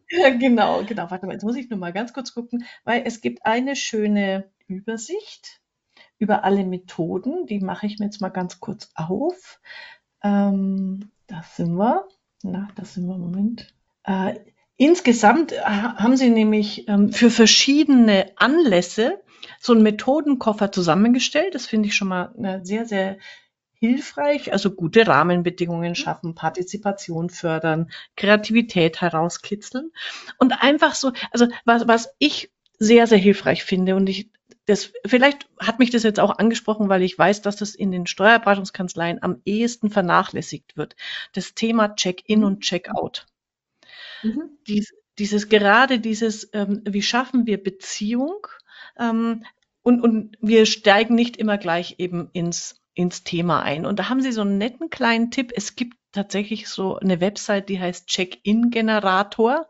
[0.09, 1.09] ja, genau, genau.
[1.09, 4.51] Warte mal, jetzt muss ich nur mal ganz kurz gucken, weil es gibt eine schöne
[4.67, 5.61] Übersicht
[6.17, 7.45] über alle Methoden.
[7.45, 9.59] Die mache ich mir jetzt mal ganz kurz auf.
[10.23, 12.07] Ähm, da sind wir.
[12.43, 13.73] Na, da sind wir, Moment.
[14.03, 14.35] Äh,
[14.77, 19.21] insgesamt äh, haben sie nämlich ähm, für verschiedene Anlässe
[19.59, 21.55] so einen Methodenkoffer zusammengestellt.
[21.55, 23.17] Das finde ich schon mal äh, sehr, sehr
[23.73, 24.51] hilfreich.
[24.51, 29.91] Also gute Rahmenbedingungen schaffen, Partizipation fördern, Kreativität herauskitzeln
[30.37, 34.29] und einfach so, also was, was ich sehr, sehr hilfreich finde und ich
[34.65, 38.07] das, vielleicht hat mich das jetzt auch angesprochen, weil ich weiß, dass das in den
[38.07, 40.95] Steuerberatungskanzleien am ehesten vernachlässigt wird.
[41.33, 43.27] Das Thema Check-in und Check-out.
[44.23, 44.57] Mhm.
[44.67, 48.47] Dies, dieses gerade dieses, ähm, wie schaffen wir Beziehung
[48.97, 49.45] ähm,
[49.83, 53.85] und, und wir steigen nicht immer gleich eben ins, ins Thema ein.
[53.85, 55.51] Und da haben Sie so einen netten kleinen Tipp.
[55.55, 59.67] Es gibt tatsächlich so eine Website, die heißt Check-in-Generator.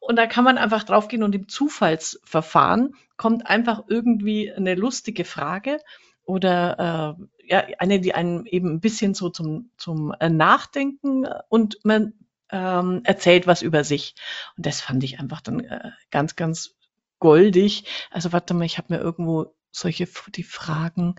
[0.00, 5.78] Und da kann man einfach draufgehen und im Zufallsverfahren kommt einfach irgendwie eine lustige Frage
[6.24, 11.78] oder äh, ja, eine, die einen eben ein bisschen so zum, zum äh, Nachdenken und
[11.84, 12.14] man
[12.50, 14.14] ähm, erzählt was über sich.
[14.56, 16.76] Und das fand ich einfach dann äh, ganz, ganz
[17.18, 17.84] goldig.
[18.10, 21.16] Also warte mal, ich habe mir irgendwo solche die Fragen.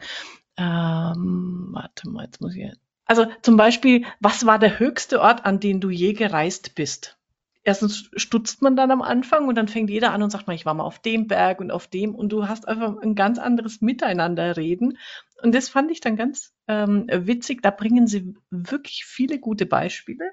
[0.57, 2.71] Ähm, warte mal, jetzt muss ich.
[3.13, 7.15] Also zum Beispiel, was war der höchste Ort, an den du je gereist bist?
[7.63, 10.65] erstens stutzt man dann am Anfang und dann fängt jeder an und sagt mal, ich
[10.65, 13.81] war mal auf dem Berg und auf dem und du hast einfach ein ganz anderes
[13.81, 14.97] Miteinanderreden.
[15.41, 17.61] Und das fand ich dann ganz ähm, witzig.
[17.61, 20.25] Da bringen sie wirklich viele gute Beispiele,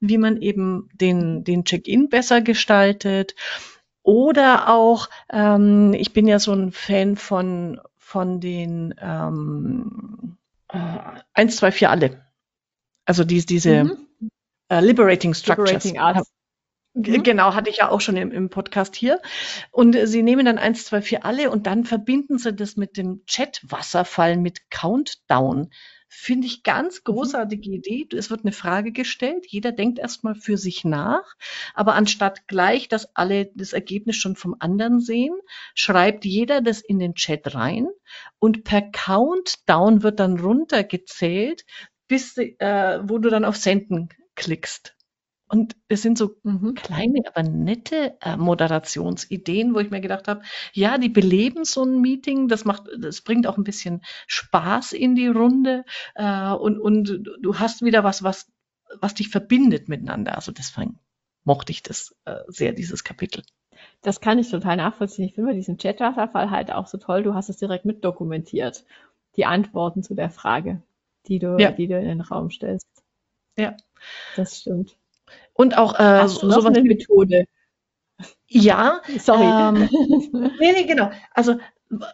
[0.00, 3.34] wie man eben den, den Check-in besser gestaltet.
[4.02, 10.37] Oder auch, ähm, ich bin ja so ein Fan von, von den ähm,
[10.68, 12.26] äh, 1, 2, 4 alle.
[13.04, 14.08] Also die, diese mhm.
[14.70, 15.84] Uh, liberating Structures.
[15.84, 16.30] Liberating Arts.
[16.92, 17.22] Mhm.
[17.22, 19.20] Genau, hatte ich ja auch schon im, im Podcast hier.
[19.70, 23.24] Und sie nehmen dann eins, zwei, vier alle und dann verbinden sie das mit dem
[23.26, 25.70] Chat-Wasserfall mit Countdown.
[26.08, 27.12] Finde ich ganz mhm.
[27.12, 28.08] großartige Idee.
[28.16, 29.46] Es wird eine Frage gestellt.
[29.46, 31.34] Jeder denkt erstmal für sich nach.
[31.74, 35.34] Aber anstatt gleich, dass alle das Ergebnis schon vom anderen sehen,
[35.74, 37.88] schreibt jeder das in den Chat rein.
[38.38, 41.64] Und per Countdown wird dann runtergezählt,
[42.08, 44.94] bis, äh, wo du dann auf Senden klickst.
[45.48, 46.74] Und es sind so mhm.
[46.74, 50.42] kleine, aber nette äh, Moderationsideen, wo ich mir gedacht habe,
[50.74, 55.14] ja, die beleben so ein Meeting, das macht, das bringt auch ein bisschen Spaß in
[55.14, 55.84] die Runde
[56.14, 58.52] äh, und, und du hast wieder was, was,
[59.00, 60.34] was dich verbindet miteinander.
[60.36, 60.98] Also deswegen
[61.44, 63.42] mochte ich das äh, sehr, dieses Kapitel.
[64.02, 65.24] Das kann ich total nachvollziehen.
[65.24, 68.84] Ich finde bei diesem Chat-Wasserfall halt auch so toll, du hast es direkt mitdokumentiert.
[69.36, 70.82] Die Antworten zu der Frage,
[71.26, 71.70] die du, ja.
[71.70, 72.86] die du in den Raum stellst.
[73.56, 73.76] Ja.
[74.36, 74.97] Das stimmt.
[75.58, 77.44] Und auch äh, Hast du so eine Methode.
[78.46, 79.02] Ja.
[79.18, 79.42] Sorry.
[79.42, 79.88] Ähm,
[80.60, 81.10] nee, nee, genau.
[81.32, 81.56] Also,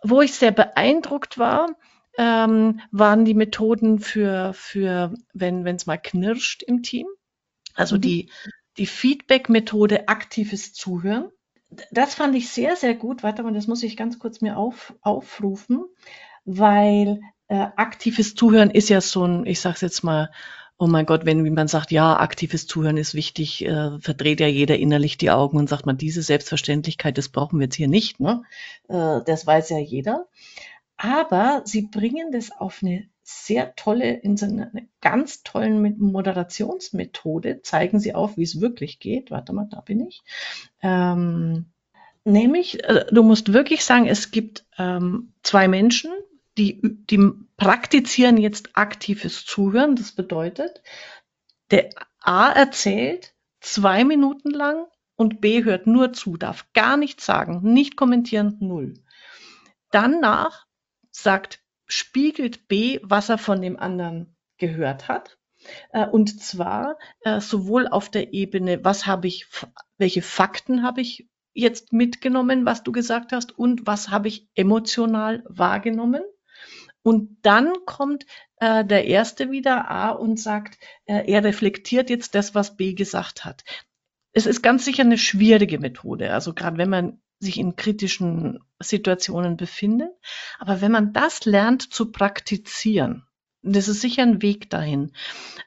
[0.02, 1.76] wo ich sehr beeindruckt war,
[2.16, 7.06] ähm, waren die Methoden für, für wenn es mal knirscht im Team.
[7.74, 8.00] Also mhm.
[8.00, 8.30] die,
[8.78, 11.30] die Feedback-Methode aktives Zuhören.
[11.90, 13.22] Das fand ich sehr, sehr gut.
[13.22, 15.84] Warte mal, das muss ich ganz kurz mir auf, aufrufen,
[16.46, 20.30] weil äh, aktives Zuhören ist ja so ein, ich sag's jetzt mal,
[20.78, 24.48] oh mein Gott, wenn wie man sagt, ja, aktives Zuhören ist wichtig, äh, verdreht ja
[24.48, 28.20] jeder innerlich die Augen und sagt man, diese Selbstverständlichkeit, das brauchen wir jetzt hier nicht.
[28.20, 28.42] Ne?
[28.88, 30.26] Äh, das weiß ja jeder.
[30.96, 37.98] Aber sie bringen das auf eine sehr tolle, in so einer ganz tollen Moderationsmethode, zeigen
[37.98, 39.30] sie auf, wie es wirklich geht.
[39.30, 40.22] Warte mal, da bin ich.
[40.82, 41.66] Ähm,
[42.24, 46.10] nämlich, äh, du musst wirklich sagen, es gibt ähm, zwei Menschen,
[46.58, 49.96] die, die praktizieren jetzt aktives Zuhören.
[49.96, 50.82] Das bedeutet,
[51.70, 51.90] der
[52.20, 54.86] A erzählt zwei Minuten lang
[55.16, 58.94] und B hört nur zu, darf gar nichts sagen, nicht kommentieren, null.
[59.90, 60.66] Danach
[61.10, 65.38] sagt, spiegelt B, was er von dem anderen gehört hat.
[65.90, 69.46] Äh, und zwar äh, sowohl auf der Ebene, was habe ich,
[69.98, 75.44] welche Fakten habe ich jetzt mitgenommen, was du gesagt hast, und was habe ich emotional
[75.48, 76.22] wahrgenommen.
[77.04, 78.24] Und dann kommt
[78.56, 83.44] äh, der Erste wieder A und sagt, äh, er reflektiert jetzt das, was B gesagt
[83.44, 83.62] hat.
[84.32, 89.58] Es ist ganz sicher eine schwierige Methode, also gerade wenn man sich in kritischen Situationen
[89.58, 90.10] befindet.
[90.58, 93.26] Aber wenn man das lernt zu praktizieren,
[93.60, 95.12] das ist sicher ein Weg dahin.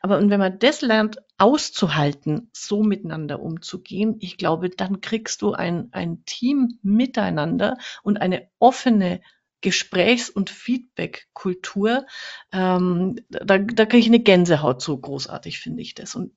[0.01, 5.53] Aber und wenn man das lernt auszuhalten, so miteinander umzugehen, ich glaube, dann kriegst du
[5.53, 9.21] ein, ein Team miteinander und eine offene
[9.61, 12.05] Gesprächs- und Feedback-Kultur,
[12.51, 16.15] ähm, da, da kriege ich eine Gänsehaut so großartig, finde ich das.
[16.15, 16.31] Und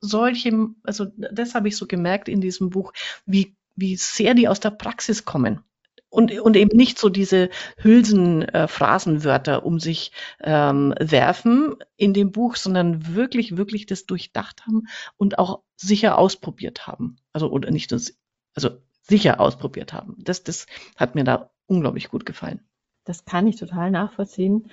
[0.00, 2.92] solche, also das habe ich so gemerkt in diesem Buch,
[3.24, 5.60] wie, wie sehr die aus der Praxis kommen.
[6.08, 12.56] Und, und eben nicht so diese Hülsenphrasenwörter äh, um sich ähm, werfen in dem Buch,
[12.56, 14.86] sondern wirklich, wirklich das durchdacht haben
[15.16, 17.16] und auch sicher ausprobiert haben.
[17.32, 18.70] Also, oder nicht, also
[19.02, 20.16] sicher ausprobiert haben.
[20.18, 22.60] Das, das hat mir da unglaublich gut gefallen.
[23.04, 24.70] Das kann ich total nachvollziehen.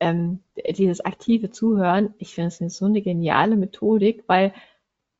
[0.00, 0.40] Ähm,
[0.76, 4.52] dieses aktive Zuhören, ich finde es so eine geniale Methodik, weil,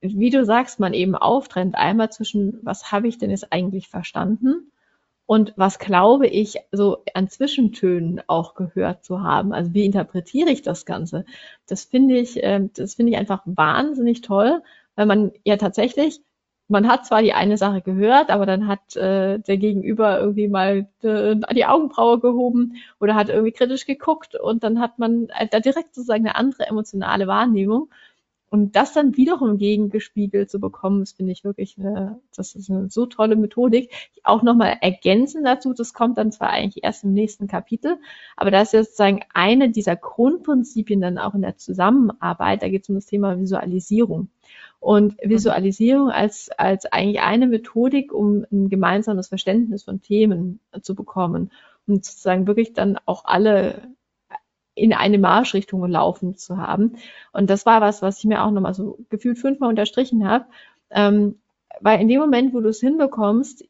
[0.00, 4.70] wie du sagst, man eben auftrennt einmal zwischen, was habe ich denn jetzt eigentlich verstanden
[5.26, 9.52] und was glaube ich so an Zwischentönen auch gehört zu haben.
[9.52, 11.24] Also wie interpretiere ich das Ganze?
[11.66, 14.62] Das finde ich, äh, das finde ich einfach wahnsinnig toll,
[14.94, 16.20] weil man ja tatsächlich
[16.68, 20.88] man hat zwar die eine Sache gehört, aber dann hat äh, der Gegenüber irgendwie mal
[21.02, 25.60] äh, die Augenbraue gehoben oder hat irgendwie kritisch geguckt und dann hat man äh, da
[25.60, 27.88] direkt sozusagen eine andere emotionale Wahrnehmung.
[28.48, 32.88] Und das dann wiederum gegengespiegelt zu bekommen, das finde ich wirklich, eine, das ist eine
[32.88, 33.90] so tolle Methodik.
[34.22, 37.98] Auch nochmal ergänzen dazu, das kommt dann zwar eigentlich erst im nächsten Kapitel,
[38.36, 42.62] aber das ist sozusagen eine dieser Grundprinzipien dann auch in der Zusammenarbeit.
[42.62, 44.28] Da geht es um das Thema Visualisierung.
[44.78, 51.50] Und Visualisierung als, als eigentlich eine Methodik, um ein gemeinsames Verständnis von Themen zu bekommen.
[51.88, 53.95] und sozusagen wirklich dann auch alle
[54.76, 56.98] in eine Marschrichtung laufen zu haben.
[57.32, 60.44] Und das war was, was ich mir auch nochmal so gefühlt fünfmal unterstrichen habe.
[60.90, 61.40] Ähm,
[61.80, 63.64] weil in dem Moment, wo du es hinbekommst,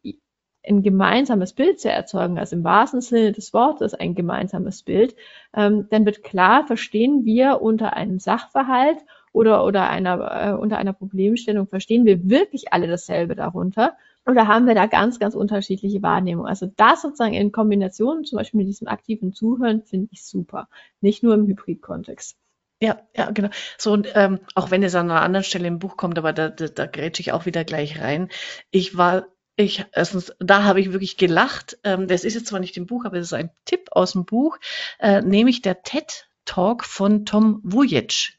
[0.68, 5.14] ein gemeinsames Bild zu erzeugen, also im wahrsten Sinne des Wortes ein gemeinsames Bild,
[5.54, 8.98] ähm, dann wird klar, verstehen wir unter einem Sachverhalt
[9.32, 13.96] oder, oder einer, äh, unter einer Problemstellung, verstehen wir wirklich alle dasselbe darunter?
[14.26, 16.48] Oder haben wir da ganz, ganz unterschiedliche Wahrnehmungen?
[16.48, 20.68] Also das sozusagen in Kombination, zum Beispiel mit diesem aktiven Zuhören, finde ich super.
[21.00, 22.36] Nicht nur im Hybrid-Kontext.
[22.80, 23.48] Ja, ja, genau.
[23.78, 26.50] So, und ähm, auch wenn es an einer anderen Stelle im Buch kommt, aber da,
[26.50, 28.28] da, da grätsche ich auch wieder gleich rein.
[28.70, 29.26] Ich war
[29.58, 31.78] ich, erstens, da habe ich wirklich gelacht.
[31.82, 34.26] Ähm, das ist jetzt zwar nicht im Buch, aber es ist ein Tipp aus dem
[34.26, 34.58] Buch,
[34.98, 38.38] äh, nämlich der TED Talk von Tom Vujic.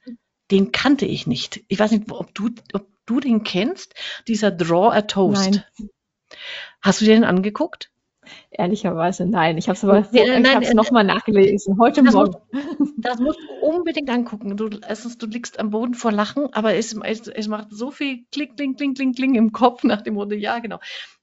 [0.51, 1.63] Den kannte ich nicht.
[1.67, 3.95] Ich weiß nicht, ob du, ob du den kennst,
[4.27, 5.51] dieser Draw a Toast.
[5.51, 5.63] Nein.
[6.81, 7.89] Hast du den angeguckt?
[8.51, 9.57] Ehrlicherweise nein.
[9.57, 12.35] Ich habe es aber ja, ich habe es nochmal nachgelesen, heute das Morgen.
[12.51, 14.57] Musst, das musst du unbedingt angucken.
[14.57, 18.25] Du, erstens, du liegst am Boden vor Lachen, aber es, es, es macht so viel
[18.31, 20.79] Klick, Kling, Kling, Kling, Kling im Kopf nach dem Motto, ja, genau.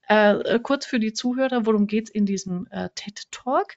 [0.07, 3.75] Äh, kurz für die Zuhörer, worum geht's in diesem äh, TED Talk?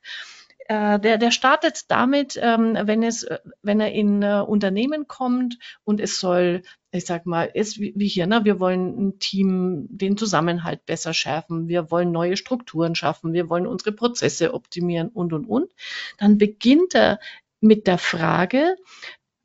[0.70, 3.26] Äh, der, der startet damit, ähm, wenn es,
[3.62, 8.08] wenn er in äh, Unternehmen kommt und es soll, ich sag mal, ist wie, wie
[8.08, 13.32] hier, ne, wir wollen ein Team, den Zusammenhalt besser schärfen, wir wollen neue Strukturen schaffen,
[13.32, 15.72] wir wollen unsere Prozesse optimieren und und und.
[16.18, 17.20] Dann beginnt er
[17.62, 18.76] mit der Frage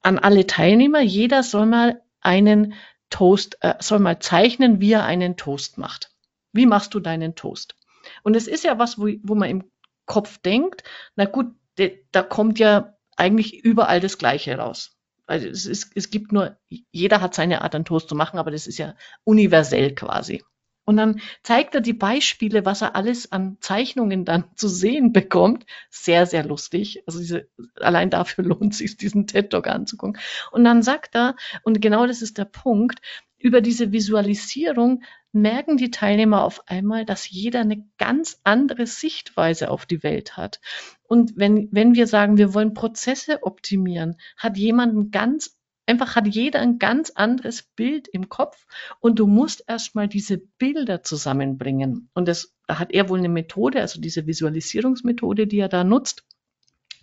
[0.00, 2.74] an alle Teilnehmer, jeder soll mal einen
[3.10, 6.10] Toast, äh, soll mal zeichnen, wie er einen Toast macht.
[6.52, 7.76] Wie machst du deinen Toast?
[8.24, 9.64] Und es ist ja was, wo, wo man im
[10.06, 10.82] Kopf denkt,
[11.16, 14.96] na gut, de, da kommt ja eigentlich überall das Gleiche raus.
[15.26, 16.56] Also es, ist, es gibt nur,
[16.90, 20.42] jeder hat seine Art, einen Toast zu machen, aber das ist ja universell quasi.
[20.84, 25.64] Und dann zeigt er die Beispiele, was er alles an Zeichnungen dann zu sehen bekommt.
[25.90, 27.04] Sehr, sehr lustig.
[27.06, 30.20] Also diese, allein dafür lohnt es sich, diesen TED Talk anzugucken.
[30.50, 33.00] Und dann sagt er, und genau das ist der Punkt,
[33.42, 35.02] über diese Visualisierung
[35.32, 40.60] merken die Teilnehmer auf einmal, dass jeder eine ganz andere Sichtweise auf die Welt hat.
[41.02, 46.28] Und wenn, wenn wir sagen, wir wollen Prozesse optimieren, hat jemand ein ganz einfach hat
[46.28, 48.66] jeder ein ganz anderes Bild im Kopf
[49.00, 52.08] und du musst erstmal diese Bilder zusammenbringen.
[52.14, 56.24] Und das, da hat er wohl eine Methode, also diese Visualisierungsmethode, die er da nutzt,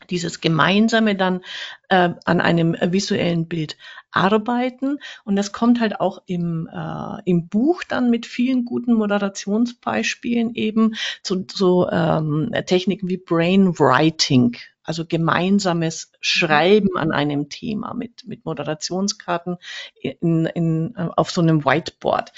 [0.09, 1.41] dieses Gemeinsame dann
[1.89, 3.77] äh, an einem visuellen Bild
[4.12, 4.99] arbeiten.
[5.23, 10.95] Und das kommt halt auch im, äh, im Buch dann mit vielen guten Moderationsbeispielen eben
[11.23, 19.57] zu, zu ähm, Techniken wie Brainwriting, also gemeinsames Schreiben an einem Thema mit, mit Moderationskarten
[20.01, 22.31] in, in, auf so einem Whiteboard.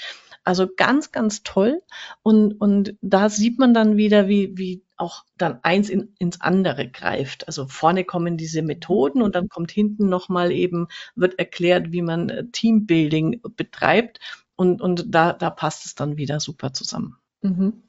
[0.44, 1.82] Also ganz, ganz toll.
[2.22, 6.88] Und, und da sieht man dann wieder, wie, wie auch dann eins in, ins andere
[6.88, 7.46] greift.
[7.46, 12.28] Also vorne kommen diese Methoden und dann kommt hinten nochmal eben, wird erklärt, wie man
[12.28, 14.20] äh, Teambuilding betreibt.
[14.56, 17.16] Und, und da, da passt es dann wieder super zusammen.
[17.42, 17.82] Mhm.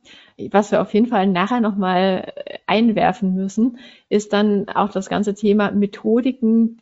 [0.52, 3.78] Was wir auf jeden Fall nachher nochmal äh, einwerfen müssen,
[4.10, 6.82] ist dann auch das ganze Thema Methodiken,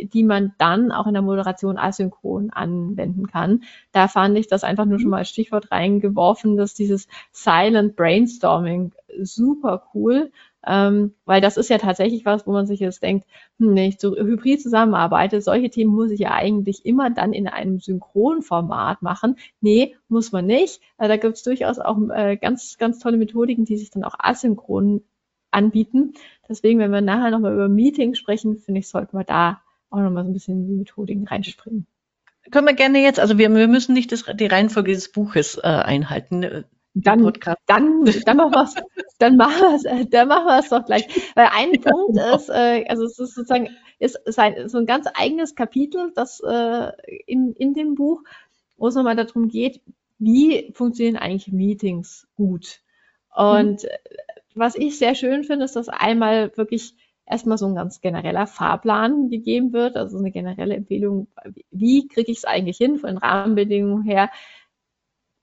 [0.00, 3.62] die man dann auch in der Moderation asynchron anwenden kann.
[3.92, 8.92] Da fand ich das einfach nur schon mal als Stichwort reingeworfen, dass dieses Silent Brainstorming
[9.20, 10.30] super cool,
[10.66, 13.26] ähm, weil das ist ja tatsächlich was, wo man sich jetzt denkt,
[13.58, 17.48] hm, wenn ich so hybrid zusammenarbeite, solche Themen muss ich ja eigentlich immer dann in
[17.48, 19.36] einem Synchronformat machen.
[19.60, 20.80] Nee, muss man nicht.
[20.98, 24.14] Äh, da gibt es durchaus auch äh, ganz, ganz tolle Methodiken, die sich dann auch
[24.18, 25.02] asynchron
[25.50, 26.14] anbieten.
[26.48, 30.24] Deswegen, wenn wir nachher nochmal über Meetings sprechen, finde ich, sollten wir da auch nochmal
[30.24, 31.86] so ein bisschen in die Methodiken reinspringen.
[32.50, 35.66] Können wir gerne jetzt, also wir, wir müssen nicht das, die Reihenfolge des Buches äh,
[35.66, 36.64] einhalten.
[36.94, 37.32] Dann,
[37.66, 38.74] dann, dann machen wir es,
[39.18, 41.06] dann machen wir es, dann machen wir es doch gleich.
[41.34, 45.06] Weil ein Punkt ist, äh, also es ist sozusagen, ist, ist ein, so ein ganz
[45.14, 46.92] eigenes Kapitel, das äh,
[47.26, 48.22] in, in dem Buch,
[48.76, 49.80] wo es nochmal darum geht,
[50.18, 52.80] wie funktionieren eigentlich Meetings gut.
[53.34, 53.88] Und mhm.
[54.54, 56.94] was ich sehr schön finde, ist, dass einmal wirklich
[57.28, 61.28] erstmal so ein ganz genereller Fahrplan gegeben wird, also eine generelle Empfehlung,
[61.70, 64.30] wie kriege ich es eigentlich hin von den Rahmenbedingungen her,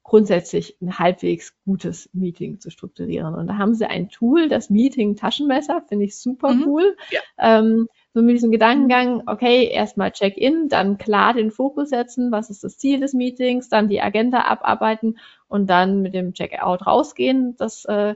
[0.06, 3.34] grundsätzlich ein halbwegs gutes Meeting zu strukturieren.
[3.34, 6.64] Und da haben sie ein Tool, das Meeting Taschenmesser, finde ich super mhm.
[6.68, 6.98] cool.
[7.10, 7.22] Ja.
[7.40, 12.64] Ähm, so mit diesem Gedankengang, okay, erstmal Check-in, dann klar den Fokus setzen, was ist
[12.64, 15.18] das Ziel des Meetings, dann die Agenda abarbeiten
[15.48, 17.56] und dann mit dem Check-out rausgehen.
[17.58, 18.14] Das äh,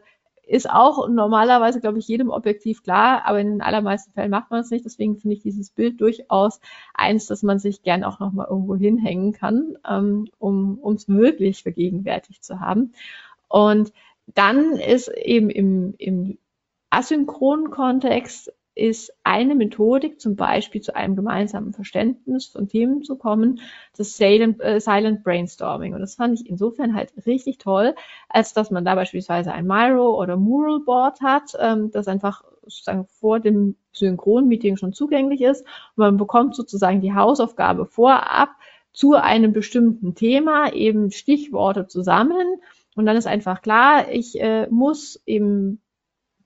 [0.50, 4.62] ist auch normalerweise, glaube ich, jedem objektiv klar, aber in den allermeisten Fällen macht man
[4.62, 4.84] es nicht.
[4.84, 6.60] Deswegen finde ich dieses Bild durchaus
[6.94, 12.44] eins, das man sich gern auch nochmal irgendwo hinhängen kann, ähm, um es wirklich vergegenwärtigt
[12.44, 12.94] zu haben.
[13.48, 13.94] Und
[14.26, 16.38] dann ist eben im, im
[16.90, 23.60] asynchronen Kontext ist eine Methodik, zum Beispiel zu einem gemeinsamen Verständnis von Themen zu kommen,
[23.98, 25.94] das Silent, äh, Silent Brainstorming.
[25.94, 27.96] Und das fand ich insofern halt richtig toll,
[28.30, 33.06] als dass man da beispielsweise ein Miro oder Mural Board hat, ähm, das einfach sozusagen
[33.06, 35.62] vor dem Synchron-Meeting schon zugänglich ist.
[35.62, 38.50] Und man bekommt sozusagen die Hausaufgabe vorab
[38.94, 42.62] zu einem bestimmten Thema, eben Stichworte zusammen.
[42.96, 45.82] Und dann ist einfach klar, ich äh, muss eben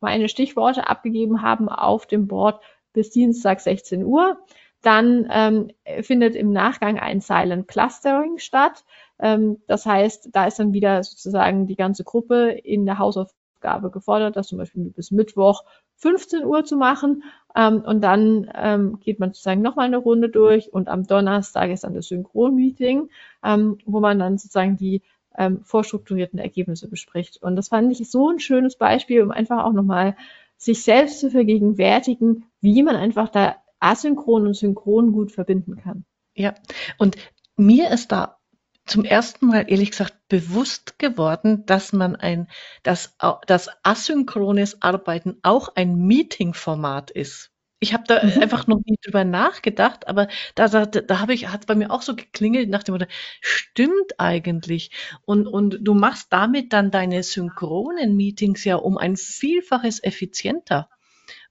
[0.04, 2.62] meine Stichworte abgegeben haben auf dem Board
[2.94, 4.38] bis Dienstag 16 Uhr.
[4.84, 8.84] Dann ähm, findet im Nachgang ein Silent Clustering statt.
[9.18, 14.36] Ähm, das heißt, da ist dann wieder sozusagen die ganze Gruppe in der Hausaufgabe gefordert,
[14.36, 15.63] das zum Beispiel bis Mittwoch
[15.96, 17.24] 15 Uhr zu machen.
[17.56, 21.86] Ähm, und dann ähm, geht man sozusagen nochmal eine Runde durch und am Donnerstag ist
[21.86, 23.10] dann das Synchron-Meeting,
[23.44, 25.02] ähm, wo man dann sozusagen die
[25.38, 27.38] ähm, vorstrukturierten Ergebnisse bespricht.
[27.41, 30.15] Und das fand ich so ein schönes Beispiel, um einfach auch nochmal
[30.58, 36.06] sich selbst zu vergegenwärtigen, wie man einfach da asynchron und synchron gut verbinden kann.
[36.36, 36.56] Ja,
[36.98, 37.17] und
[37.56, 38.38] mir ist da
[38.86, 42.48] zum ersten Mal ehrlich gesagt bewusst geworden, dass man ein,
[42.84, 43.15] dass,
[43.48, 47.53] dass asynchrones Arbeiten auch ein Meeting-Format ist.
[47.84, 48.41] Ich habe da mhm.
[48.41, 52.02] einfach noch nie drüber nachgedacht, aber da, da, da habe ich, hat bei mir auch
[52.02, 53.08] so geklingelt nach dem Motto,
[53.41, 54.91] stimmt eigentlich.
[55.26, 60.88] Und, und du machst damit dann deine synchronen Meetings ja um ein Vielfaches effizienter.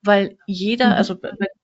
[0.01, 0.92] Weil jeder, mhm.
[0.92, 1.16] also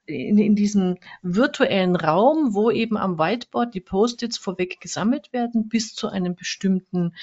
[0.05, 5.95] in, in diesem virtuellen Raum, wo eben am Whiteboard die Post-its vorweg gesammelt werden, bis
[5.95, 7.15] zu einem bestimmten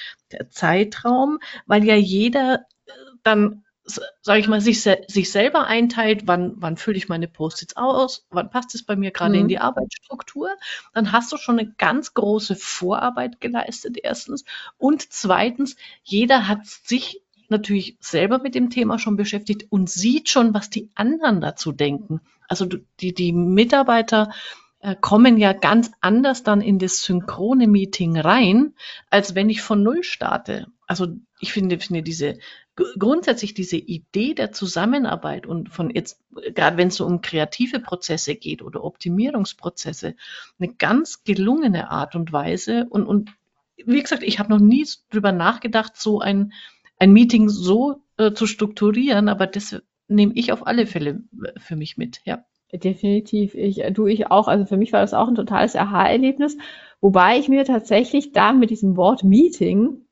[0.49, 6.77] Zeitraum, weil ja jeder äh, dann sage ich mal, sich, sich selber einteilt, wann, wann
[6.77, 9.41] fülle ich meine Post-its aus, wann passt es bei mir gerade mhm.
[9.41, 10.49] in die Arbeitsstruktur,
[10.93, 14.43] dann hast du schon eine ganz große Vorarbeit geleistet, erstens.
[14.77, 20.53] Und zweitens, jeder hat sich natürlich selber mit dem Thema schon beschäftigt und sieht schon,
[20.53, 22.21] was die anderen dazu denken.
[22.47, 22.67] Also
[22.99, 24.31] die, die Mitarbeiter
[24.79, 28.73] äh, kommen ja ganz anders dann in das synchrone Meeting rein,
[29.11, 30.67] als wenn ich von Null starte.
[30.87, 31.07] Also
[31.39, 32.39] ich finde, finde diese
[32.75, 36.19] grundsätzlich diese Idee der Zusammenarbeit und von jetzt,
[36.53, 40.15] gerade wenn es so um kreative Prozesse geht oder Optimierungsprozesse,
[40.59, 42.87] eine ganz gelungene Art und Weise.
[42.89, 43.31] Und, und
[43.77, 46.51] wie gesagt, ich habe noch nie drüber nachgedacht, so ein,
[46.99, 51.75] ein Meeting so äh, zu strukturieren, aber das nehme ich auf alle Fälle äh, für
[51.75, 52.43] mich mit, ja.
[52.73, 54.49] Definitiv, ich, äh, du, ich auch.
[54.49, 56.57] Also für mich war das auch ein totales Aha-Erlebnis,
[56.99, 60.04] wobei ich mir tatsächlich da mit diesem Wort Meeting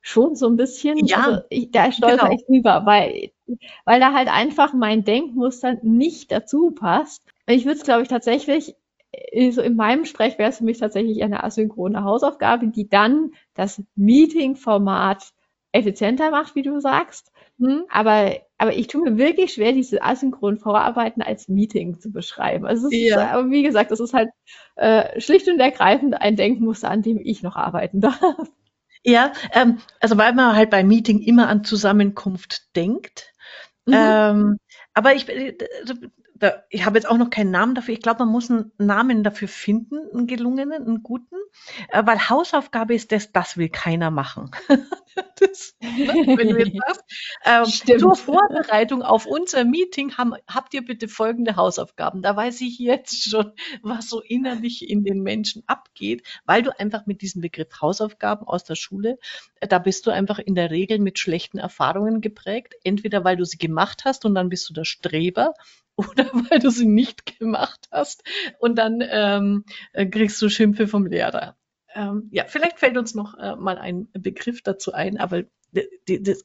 [0.00, 2.32] schon so ein bisschen, ja, also ich, da stolper genau.
[2.32, 3.30] ich drüber, weil,
[3.84, 7.22] weil da halt einfach mein Denkmuster nicht dazu passt.
[7.46, 8.74] Ich würde es, glaube ich, tatsächlich,
[9.12, 13.32] äh, so in meinem Sprech wäre es für mich tatsächlich eine asynchrone Hausaufgabe, die dann
[13.54, 15.32] das Meeting-Format
[15.72, 17.30] effizienter macht, wie du sagst.
[17.58, 17.84] Hm?
[17.90, 22.64] Aber, aber ich tue mir wirklich schwer, diese asynchronen Vorarbeiten als Meeting zu beschreiben.
[22.66, 23.32] Also es ist, ja.
[23.32, 24.30] aber wie gesagt, das ist halt
[24.76, 28.50] äh, schlicht und ergreifend ein Denkmuster, an dem ich noch arbeiten darf.
[29.04, 33.32] Ja, ähm, also weil man halt beim Meeting immer an Zusammenkunft denkt.
[33.86, 33.94] Mhm.
[33.94, 34.58] Ähm,
[34.94, 35.56] aber ich, äh,
[36.40, 37.94] da, ich habe jetzt auch noch keinen Namen dafür.
[37.94, 41.36] Ich glaube, man muss einen Namen dafür finden, einen gelungenen, einen guten,
[41.90, 44.50] äh, weil Hausaufgabe ist das, das will keiner machen.
[45.36, 46.76] das, ne, wenn du jetzt
[47.44, 52.22] sagst, ähm, zur Vorbereitung auf unser Meeting haben, habt ihr bitte folgende Hausaufgaben.
[52.22, 57.04] Da weiß ich jetzt schon, was so innerlich in den Menschen abgeht, weil du einfach
[57.04, 59.18] mit diesem Begriff Hausaufgaben aus der Schule,
[59.60, 62.76] äh, da bist du einfach in der Regel mit schlechten Erfahrungen geprägt.
[62.82, 65.52] Entweder weil du sie gemacht hast und dann bist du der Streber
[66.00, 68.22] oder weil du sie nicht gemacht hast
[68.58, 71.56] und dann ähm, äh, kriegst du Schimpfe vom Lehrer.
[71.94, 75.42] Ähm, ja, vielleicht fällt uns noch äh, mal ein Begriff dazu ein, aber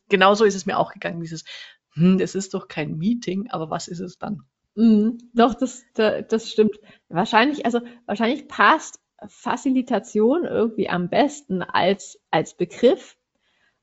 [0.09, 1.45] genauso ist es mir auch gegangen, dieses,
[1.93, 4.41] hm, das ist doch kein Meeting, aber was ist es dann?
[4.75, 6.75] Mm, doch, das, das stimmt.
[7.09, 13.17] Wahrscheinlich, also wahrscheinlich passt Facilitation irgendwie am besten als, als Begriff,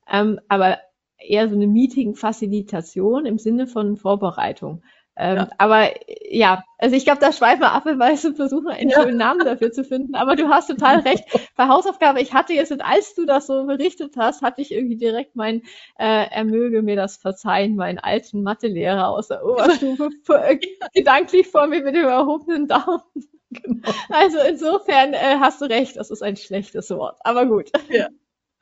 [0.08, 0.78] ähm, aber
[1.18, 4.82] eher so eine Meeting-Facilitation im Sinne von Vorbereitung.
[5.16, 5.48] Ähm, ja.
[5.58, 5.90] Aber
[6.30, 9.02] ja, also ich glaube, da schweifen wir ab, weil wir versuchen, einen ja.
[9.02, 10.14] schönen Namen dafür zu finden.
[10.14, 11.24] Aber du hast total recht.
[11.56, 15.36] Bei Hausaufgabe, ich hatte jetzt, als du das so berichtet hast, hatte ich irgendwie direkt
[15.36, 15.62] mein,
[15.98, 20.10] äh, er möge mir das verzeihen, meinen alten Mathelehrer aus der Oberstufe
[20.44, 20.58] äh,
[20.94, 23.02] gedanklich vor mir mit dem erhobenen Daumen.
[23.50, 23.92] Genau.
[24.08, 27.18] Also insofern äh, hast du recht, das ist ein schlechtes Wort.
[27.22, 27.70] Aber gut.
[27.90, 28.08] Ja.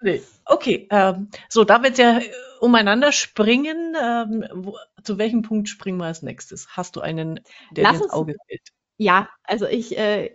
[0.02, 0.22] Nee.
[0.46, 2.30] Okay, ähm, so, da wir jetzt ja äh,
[2.60, 6.68] umeinander springen, ähm, wo, zu welchem Punkt springen wir als nächstes?
[6.76, 7.40] Hast du einen,
[7.72, 8.68] der Lass dir ins Auge fällt?
[8.96, 10.34] Ja, also ich äh,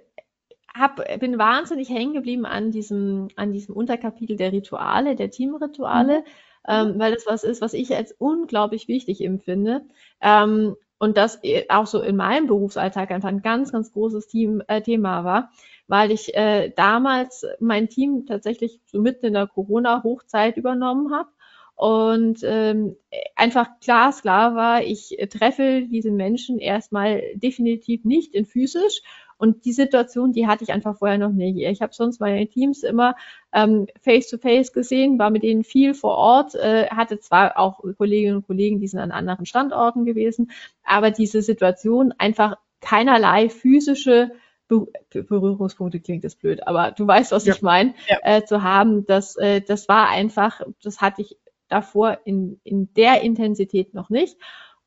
[0.73, 6.19] hab, bin wahnsinnig hängen geblieben an diesem, an diesem Unterkapitel der Rituale, der Teamrituale.
[6.19, 6.23] Mhm.
[6.67, 9.81] ähm, weil das was ist, was ich als unglaublich wichtig empfinde.
[10.21, 11.39] Ähm, und das
[11.69, 15.51] auch so in meinem Berufsalltag einfach ein ganz, ganz großes Team, äh, Thema war,
[15.87, 21.29] weil ich äh, damals mein Team tatsächlich so mitten in der Corona-Hochzeit übernommen habe
[21.75, 22.95] und ähm,
[23.35, 29.01] einfach glasklar war, ich treffe diese Menschen erstmal definitiv nicht in physisch.
[29.37, 31.57] Und die Situation, die hatte ich einfach vorher noch nicht.
[31.57, 33.15] Ich habe sonst meine Teams immer
[33.53, 38.47] ähm, face-to-face gesehen, war mit denen viel vor Ort, äh, hatte zwar auch Kolleginnen und
[38.47, 40.51] Kollegen, die sind an anderen Standorten gewesen,
[40.83, 44.31] aber diese Situation einfach keinerlei physische
[44.67, 47.53] Berührungspunkte klingt das blöd, aber du weißt, was ja.
[47.53, 48.17] ich meine, ja.
[48.23, 53.21] äh, zu haben, das, äh, das war einfach, das hatte ich davor in, in der
[53.21, 54.37] Intensität noch nicht.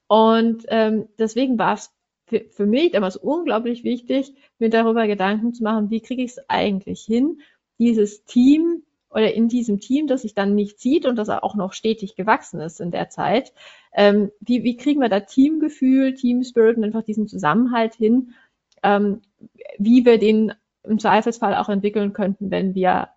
[0.08, 1.92] Und ähm, deswegen war es
[2.28, 6.48] für, für mich damals unglaublich wichtig, mir darüber Gedanken zu machen, wie kriege ich es
[6.48, 7.40] eigentlich hin,
[7.78, 11.72] dieses Team oder in diesem Team, das sich dann nicht sieht und das auch noch
[11.72, 13.52] stetig gewachsen ist in der Zeit,
[13.94, 18.34] ähm, wie, wie kriegen wir da Teamgefühl, Teamspirit und einfach diesen Zusammenhalt hin,
[18.82, 19.22] ähm,
[19.78, 20.52] wie wir den
[20.82, 23.08] im Zweifelsfall auch entwickeln könnten, wenn wir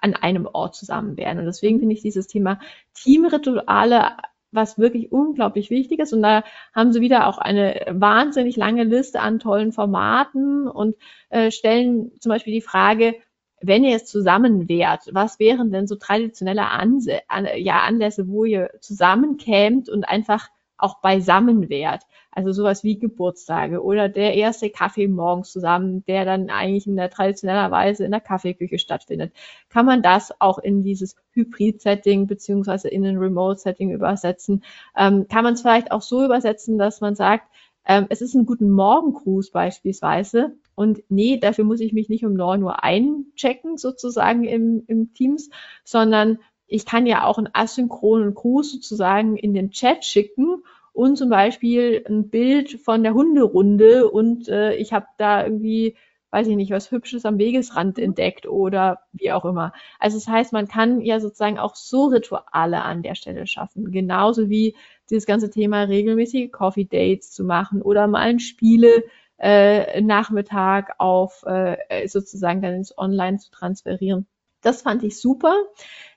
[0.00, 1.38] an einem Ort zusammen wären.
[1.38, 2.60] Und deswegen finde ich dieses Thema
[2.94, 4.16] Teamrituale
[4.54, 6.12] was wirklich unglaublich wichtig ist.
[6.12, 6.44] Und da
[6.74, 10.96] haben sie wieder auch eine wahnsinnig lange Liste an tollen Formaten und
[11.30, 13.14] äh, stellen zum Beispiel die Frage,
[13.60, 18.44] wenn ihr es zusammen wärt, was wären denn so traditionelle Anse an, ja, Anlässe, wo
[18.44, 22.02] ihr zusammenkämt und einfach auch beisammen wärt?
[22.30, 27.10] Also sowas wie Geburtstage oder der erste Kaffee morgens zusammen, der dann eigentlich in der
[27.10, 29.32] traditioneller Weise in der Kaffeeküche stattfindet.
[29.68, 34.64] Kann man das auch in dieses Hybrid-Setting beziehungsweise in ein Remote-Setting übersetzen?
[34.96, 37.46] Ähm, kann man es vielleicht auch so übersetzen, dass man sagt,
[37.86, 40.56] ähm, es ist ein guten Morgen-Cruise beispielsweise.
[40.74, 45.50] Und nee, dafür muss ich mich nicht um 9 Uhr einchecken, sozusagen im, im Teams,
[45.84, 50.62] sondern ich kann ja auch einen asynchronen Gruß sozusagen in den Chat schicken
[50.92, 55.96] und zum Beispiel ein Bild von der Hunderunde und äh, ich habe da irgendwie,
[56.30, 58.04] weiß ich nicht, was Hübsches am Wegesrand mhm.
[58.04, 59.72] entdeckt oder wie auch immer.
[59.98, 64.48] Also das heißt, man kann ja sozusagen auch so Rituale an der Stelle schaffen, genauso
[64.48, 64.76] wie
[65.10, 69.04] dieses ganze Thema regelmäßige Coffee Dates zu machen oder mal ein Spiele
[69.38, 74.26] äh, Nachmittag auf äh, sozusagen dann ins Online zu transferieren.
[74.64, 75.54] Das fand ich super.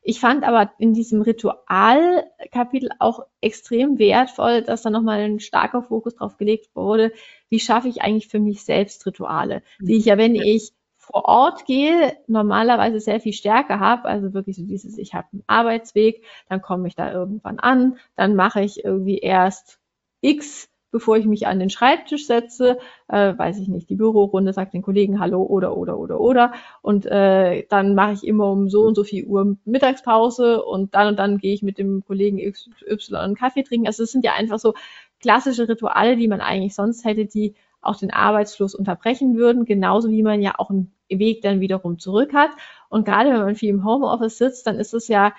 [0.02, 6.16] Ich fand aber in diesem Ritualkapitel auch extrem wertvoll, dass da nochmal ein starker Fokus
[6.16, 7.12] drauf gelegt wurde,
[7.50, 11.66] wie schaffe ich eigentlich für mich selbst Rituale, die ich ja, wenn ich vor Ort
[11.66, 14.06] gehe, normalerweise sehr viel stärker habe.
[14.06, 18.36] Also wirklich so dieses, ich habe einen Arbeitsweg, dann komme ich da irgendwann an, dann
[18.36, 19.80] mache ich irgendwie erst
[20.22, 24.74] X bevor ich mich an den Schreibtisch setze, äh, weiß ich nicht, die Bürorunde sagt
[24.74, 28.82] den Kollegen Hallo oder oder oder oder und äh, dann mache ich immer um so
[28.82, 33.16] und so viel Uhr Mittagspause und dann und dann gehe ich mit dem Kollegen XY
[33.18, 33.86] einen Kaffee trinken.
[33.86, 34.74] Also es sind ja einfach so
[35.22, 40.24] klassische Rituale, die man eigentlich sonst hätte, die auch den Arbeitsfluss unterbrechen würden, genauso wie
[40.24, 42.50] man ja auch einen Weg dann wiederum zurück hat.
[42.90, 45.34] Und gerade wenn man viel im Homeoffice sitzt, dann ist es ja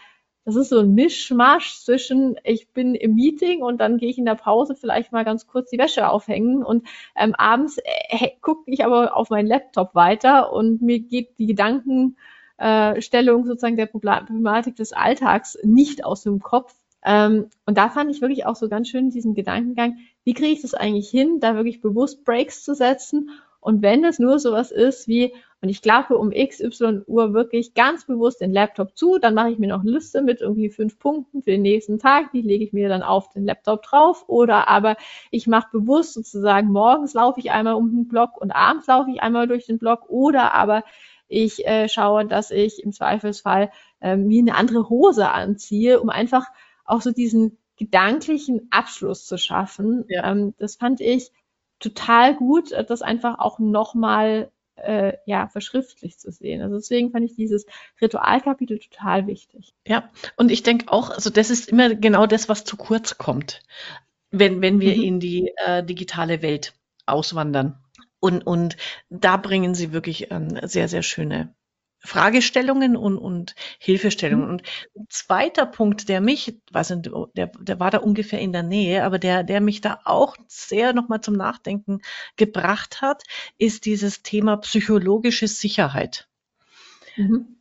[0.45, 4.25] das ist so ein Mischmasch zwischen, ich bin im Meeting und dann gehe ich in
[4.25, 6.87] der Pause vielleicht mal ganz kurz die Wäsche aufhängen und
[7.17, 13.43] ähm, abends äh, gucke ich aber auf meinen Laptop weiter und mir geht die Gedankenstellung
[13.43, 16.75] äh, sozusagen der Problematik des Alltags nicht aus dem Kopf.
[17.05, 20.63] Ähm, und da fand ich wirklich auch so ganz schön diesen Gedankengang, wie kriege ich
[20.63, 23.31] das eigentlich hin, da wirklich bewusst Breaks zu setzen
[23.61, 28.07] und wenn es nur sowas ist wie, und ich klappe um XY Uhr wirklich ganz
[28.07, 31.43] bewusst den Laptop zu, dann mache ich mir noch eine Liste mit irgendwie fünf Punkten
[31.43, 34.25] für den nächsten Tag, die lege ich mir dann auf den Laptop drauf.
[34.29, 34.97] Oder aber
[35.33, 39.21] ich mache bewusst sozusagen, morgens laufe ich einmal um den Block und abends laufe ich
[39.21, 40.09] einmal durch den Block.
[40.09, 40.85] Oder aber
[41.27, 46.47] ich äh, schaue, dass ich im Zweifelsfall äh, mir eine andere Hose anziehe, um einfach
[46.85, 50.05] auch so diesen gedanklichen Abschluss zu schaffen.
[50.09, 50.31] Ja.
[50.31, 51.33] Ähm, das fand ich
[51.81, 54.51] total gut, das einfach auch nochmal
[54.85, 56.63] äh, ja, verschriftlich zu sehen.
[56.63, 57.67] Also deswegen fand ich dieses
[58.01, 59.75] Ritualkapitel total wichtig.
[59.87, 63.63] Ja, und ich denke auch, also das ist immer genau das, was zu kurz kommt,
[64.31, 65.03] wenn, wenn wir mhm.
[65.03, 66.75] in die äh, digitale Welt
[67.07, 67.79] auswandern.
[68.21, 68.77] Und, und
[69.11, 71.55] da bringen sie wirklich ähm, sehr, sehr schöne
[72.01, 74.47] Fragestellungen und, und Hilfestellungen.
[74.47, 74.51] Mhm.
[74.53, 74.63] Und
[74.97, 79.05] ein zweiter Punkt, der mich, weiß nicht, der, der war da ungefähr in der Nähe,
[79.05, 82.01] aber der, der mich da auch sehr nochmal zum Nachdenken
[82.37, 83.23] gebracht hat,
[83.59, 86.29] ist dieses Thema psychologische Sicherheit.
[87.17, 87.57] Mhm.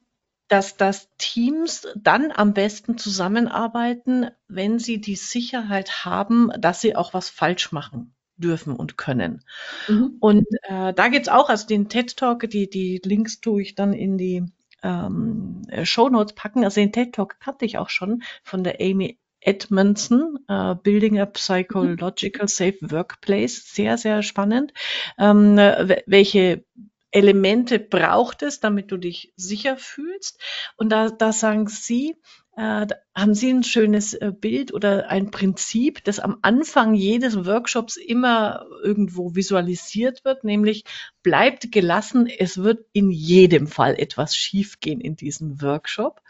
[0.47, 7.13] Dass, dass Teams dann am besten zusammenarbeiten, wenn sie die Sicherheit haben, dass sie auch
[7.13, 9.43] was falsch machen dürfen und können.
[9.87, 10.17] Mhm.
[10.19, 13.93] Und äh, da gibt's auch, also den TED Talk, die, die Links tue ich dann
[13.93, 14.43] in die
[14.83, 16.63] ähm, Show Notes packen.
[16.63, 21.25] Also den TED Talk kannte ich auch schon von der Amy Edmondson, uh, Building a
[21.25, 23.73] Psychological Safe Workplace.
[23.73, 24.73] Sehr, sehr spannend.
[25.17, 25.57] Ähm,
[26.05, 26.65] welche
[27.11, 30.39] Elemente braucht es, damit du dich sicher fühlst?
[30.75, 32.15] Und da, da sagen sie,
[32.57, 37.97] äh, haben Sie ein schönes äh, Bild oder ein Prinzip, das am Anfang jedes Workshops
[37.97, 40.83] immer irgendwo visualisiert wird, nämlich
[41.21, 46.21] bleibt gelassen, es wird in jedem Fall etwas schiefgehen in diesem Workshop.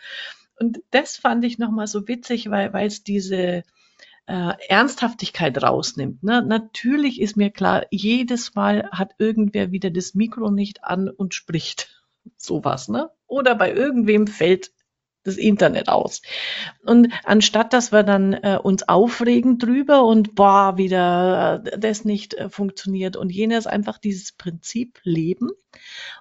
[0.60, 3.64] Und das fand ich nochmal so witzig, weil, es diese
[4.26, 6.24] äh, Ernsthaftigkeit rausnimmt.
[6.24, 6.44] Ne?
[6.46, 12.04] Natürlich ist mir klar, jedes Mal hat irgendwer wieder das Mikro nicht an und spricht.
[12.36, 13.10] Sowas, ne?
[13.28, 14.72] Oder bei irgendwem fällt
[15.24, 16.22] das Internet aus.
[16.84, 22.34] Und anstatt dass wir dann äh, uns aufregen drüber und boah, wieder äh, das nicht
[22.36, 25.50] äh, funktioniert und jenes einfach dieses Prinzip leben.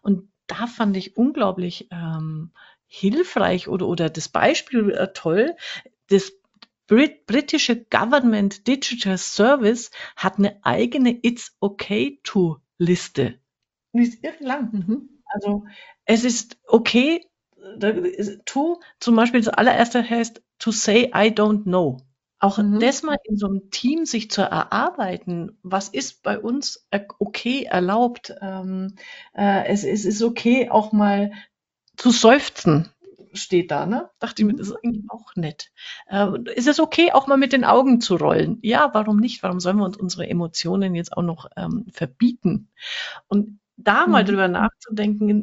[0.02, 2.52] Und da fand ich unglaublich ähm,
[2.86, 5.56] hilfreich oder, oder das Beispiel äh, toll.
[6.08, 6.32] Das
[6.86, 13.40] Brit britische Government Digital Service hat eine eigene It's Okay to Liste.
[13.92, 14.70] Die ist irrlang.
[14.72, 15.08] Mhm.
[15.24, 15.64] Also
[16.04, 17.26] es ist okay,
[18.44, 21.98] to zum Beispiel das allererste heißt to say I don't know.
[22.38, 22.80] Auch mhm.
[22.80, 26.86] das mal in so einem Team sich zu erarbeiten, was ist bei uns
[27.18, 28.34] okay erlaubt.
[28.42, 28.96] Ähm,
[29.34, 31.32] äh, es, es ist okay, auch mal
[31.96, 32.90] zu seufzen,
[33.32, 34.10] steht da, ne?
[34.18, 35.70] Dachte ich mir, das ist eigentlich auch nett.
[36.08, 38.58] Äh, ist es okay, auch mal mit den Augen zu rollen?
[38.62, 39.42] Ja, warum nicht?
[39.42, 42.68] Warum sollen wir uns unsere Emotionen jetzt auch noch ähm, verbieten?
[43.28, 44.26] Und da mal mhm.
[44.28, 45.42] drüber nachzudenken,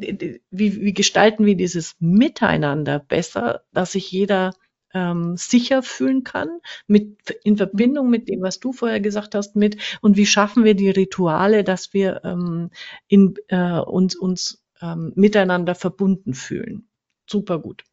[0.50, 4.52] wie, wie gestalten wir dieses Miteinander besser, dass sich jeder
[4.92, 9.76] ähm, sicher fühlen kann, mit, in Verbindung mit dem, was du vorher gesagt hast, mit
[10.00, 12.70] und wie schaffen wir die Rituale, dass wir ähm,
[13.08, 16.88] in, äh, uns, uns ähm, miteinander verbunden fühlen.
[17.26, 17.84] Super gut.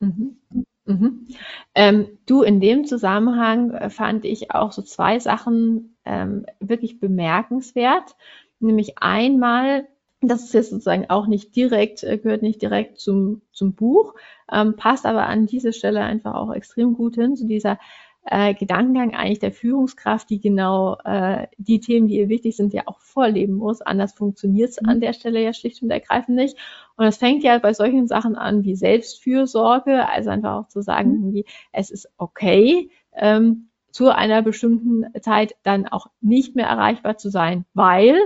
[0.00, 0.36] Mhm.
[0.84, 1.28] Mhm.
[1.74, 8.16] Ähm, du, in dem Zusammenhang äh, fand ich auch so zwei Sachen ähm, wirklich bemerkenswert.
[8.62, 9.88] Nämlich einmal,
[10.20, 14.14] das ist jetzt sozusagen auch nicht direkt, äh, gehört nicht direkt zum, zum Buch,
[14.50, 17.78] ähm, passt aber an diese Stelle einfach auch extrem gut hin, zu dieser
[18.24, 22.82] äh, Gedankengang eigentlich der Führungskraft, die genau äh, die Themen, die ihr wichtig sind, ja
[22.86, 23.82] auch vorleben muss.
[23.82, 24.88] Anders funktioniert es mhm.
[24.90, 26.56] an der Stelle ja schlicht und ergreifend nicht.
[26.96, 31.32] Und es fängt ja bei solchen Sachen an wie Selbstfürsorge, also einfach auch zu sagen,
[31.32, 31.42] mhm.
[31.72, 37.64] es ist okay, ähm, zu einer bestimmten Zeit dann auch nicht mehr erreichbar zu sein,
[37.74, 38.16] weil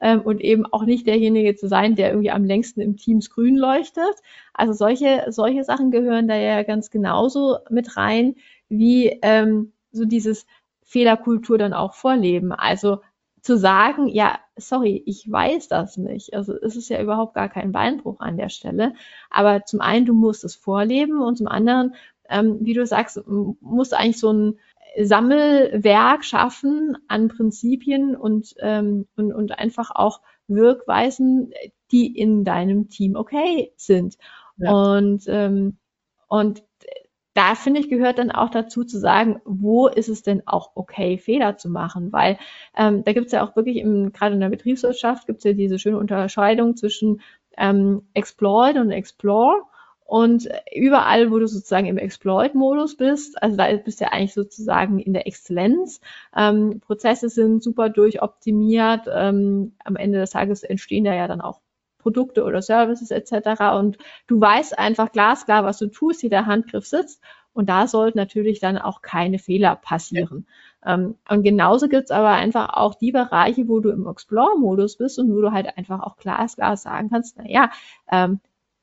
[0.00, 3.56] ähm, und eben auch nicht derjenige zu sein, der irgendwie am längsten im Teams grün
[3.56, 4.14] leuchtet.
[4.54, 8.36] Also solche solche Sachen gehören da ja ganz genauso mit rein,
[8.68, 10.46] wie ähm, so dieses
[10.84, 12.52] Fehlerkultur dann auch vorleben.
[12.52, 13.00] Also
[13.42, 16.34] zu sagen, ja, sorry, ich weiß das nicht.
[16.34, 18.94] Also es ist ja überhaupt gar kein Beinbruch an der Stelle.
[19.30, 21.94] Aber zum einen, du musst es vorleben und zum anderen,
[22.28, 23.20] ähm, wie du sagst,
[23.60, 24.58] musst eigentlich so ein
[25.00, 31.52] Sammelwerk schaffen an Prinzipien und, ähm, und, und einfach auch Wirkweisen,
[31.90, 34.16] die in deinem Team okay sind.
[34.58, 34.72] Ja.
[34.72, 35.78] Und, ähm,
[36.28, 36.62] und
[37.34, 41.18] da finde ich, gehört dann auch dazu zu sagen, wo ist es denn auch okay,
[41.18, 42.10] Fehler zu machen?
[42.10, 42.38] Weil
[42.74, 45.52] ähm, da gibt es ja auch wirklich, im, gerade in der Betriebswirtschaft, gibt es ja
[45.52, 47.20] diese schöne Unterscheidung zwischen
[47.58, 49.64] ähm, Exploit und Explore.
[50.06, 55.00] Und überall, wo du sozusagen im Exploit-Modus bist, also da bist du ja eigentlich sozusagen
[55.00, 56.00] in der Exzellenz.
[56.34, 59.08] Ähm, Prozesse sind super durchoptimiert.
[59.12, 61.60] Ähm, am Ende des Tages entstehen da ja dann auch
[61.98, 63.74] Produkte oder Services etc.
[63.76, 63.98] Und
[64.28, 67.20] du weißt einfach glasklar, was du tust, wie der Handgriff sitzt.
[67.52, 70.46] Und da sollten natürlich dann auch keine Fehler passieren.
[70.84, 70.94] Ja.
[70.94, 75.34] Ähm, und genauso gibt's aber einfach auch die Bereiche, wo du im Explore-Modus bist und
[75.34, 77.70] wo du halt einfach auch glasklar sagen kannst, na ja,
[78.12, 78.40] ähm,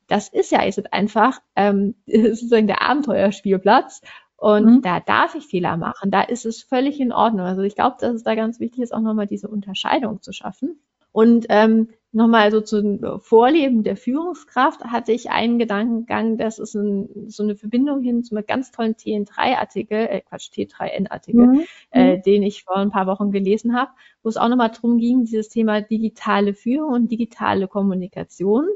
[0.07, 4.01] das ist ja jetzt einfach ähm, sozusagen der Abenteuerspielplatz.
[4.35, 4.81] Und mhm.
[4.81, 6.11] da darf ich Fehler machen.
[6.11, 7.45] Da ist es völlig in Ordnung.
[7.45, 10.81] Also ich glaube, dass es da ganz wichtig ist, auch nochmal diese Unterscheidung zu schaffen.
[11.13, 17.29] Und ähm, nochmal so zum Vorleben der Führungskraft hatte ich einen Gedankengang, das ist ein,
[17.29, 21.63] so eine Verbindung hin zu einem ganz tollen TN3-Artikel, äh Quatsch, T3N-Artikel, mhm.
[21.91, 23.91] äh, den ich vor ein paar Wochen gelesen habe,
[24.23, 28.67] wo es auch nochmal drum ging, dieses Thema digitale Führung und digitale Kommunikation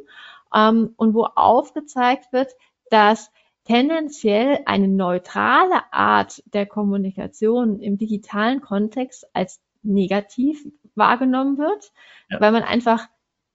[0.54, 2.52] ähm, und wo aufgezeigt wird,
[2.90, 3.32] dass
[3.66, 11.92] tendenziell eine neutrale Art der Kommunikation im digitalen Kontext als negativ wahrgenommen wird,
[12.30, 12.40] ja.
[12.40, 13.08] weil man einfach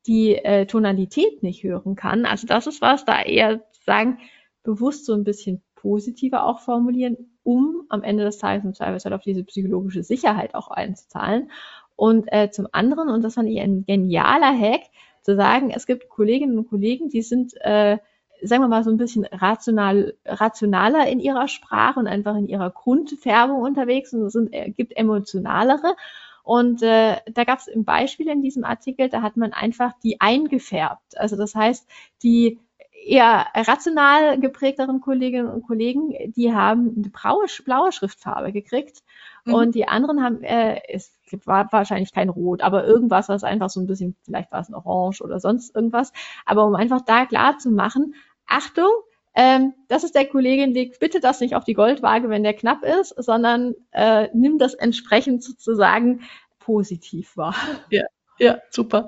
[0.06, 2.26] die äh, Tonalität nicht hören kann.
[2.26, 4.18] Also das ist was, da eher sagen,
[4.62, 9.22] bewusst so ein bisschen positiver auch formulieren, um am Ende des Tages im Zweifelsfall auf
[9.22, 11.50] diese psychologische Sicherheit auch einzuzahlen.
[11.96, 14.82] Und äh, zum anderen, und das fand ich ein genialer Hack,
[15.22, 17.98] zu sagen, es gibt Kolleginnen und Kollegen, die sind äh,
[18.42, 22.70] sagen wir mal, so ein bisschen rational, rationaler in ihrer Sprache und einfach in ihrer
[22.70, 25.94] Grundfärbung unterwegs und es sind, äh, gibt emotionalere.
[26.42, 30.20] Und äh, da gab es ein Beispiel in diesem Artikel, da hat man einfach die
[30.20, 31.16] eingefärbt.
[31.16, 31.88] Also das heißt,
[32.22, 32.58] die
[33.04, 39.02] eher rational geprägteren Kolleginnen und Kollegen, die haben eine blaue, blaue Schriftfarbe gekriegt
[39.44, 39.54] mhm.
[39.54, 41.12] und die anderen haben, äh, es
[41.44, 44.74] war wahrscheinlich kein Rot, aber irgendwas, was einfach so ein bisschen, vielleicht war es ein
[44.74, 46.12] Orange oder sonst irgendwas,
[46.44, 48.14] aber um einfach da klar zu machen,
[48.46, 48.90] Achtung,
[49.34, 52.84] ähm, das ist der Kollegin, leg bitte das nicht auf die Goldwaage, wenn der knapp
[52.84, 56.20] ist, sondern äh, nimm das entsprechend sozusagen
[56.58, 57.54] positiv wahr.
[57.90, 58.04] Ja,
[58.38, 59.06] ja, super.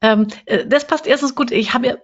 [0.00, 1.50] Ähm, äh, das passt erstens gut.
[1.50, 1.96] Ich habe ja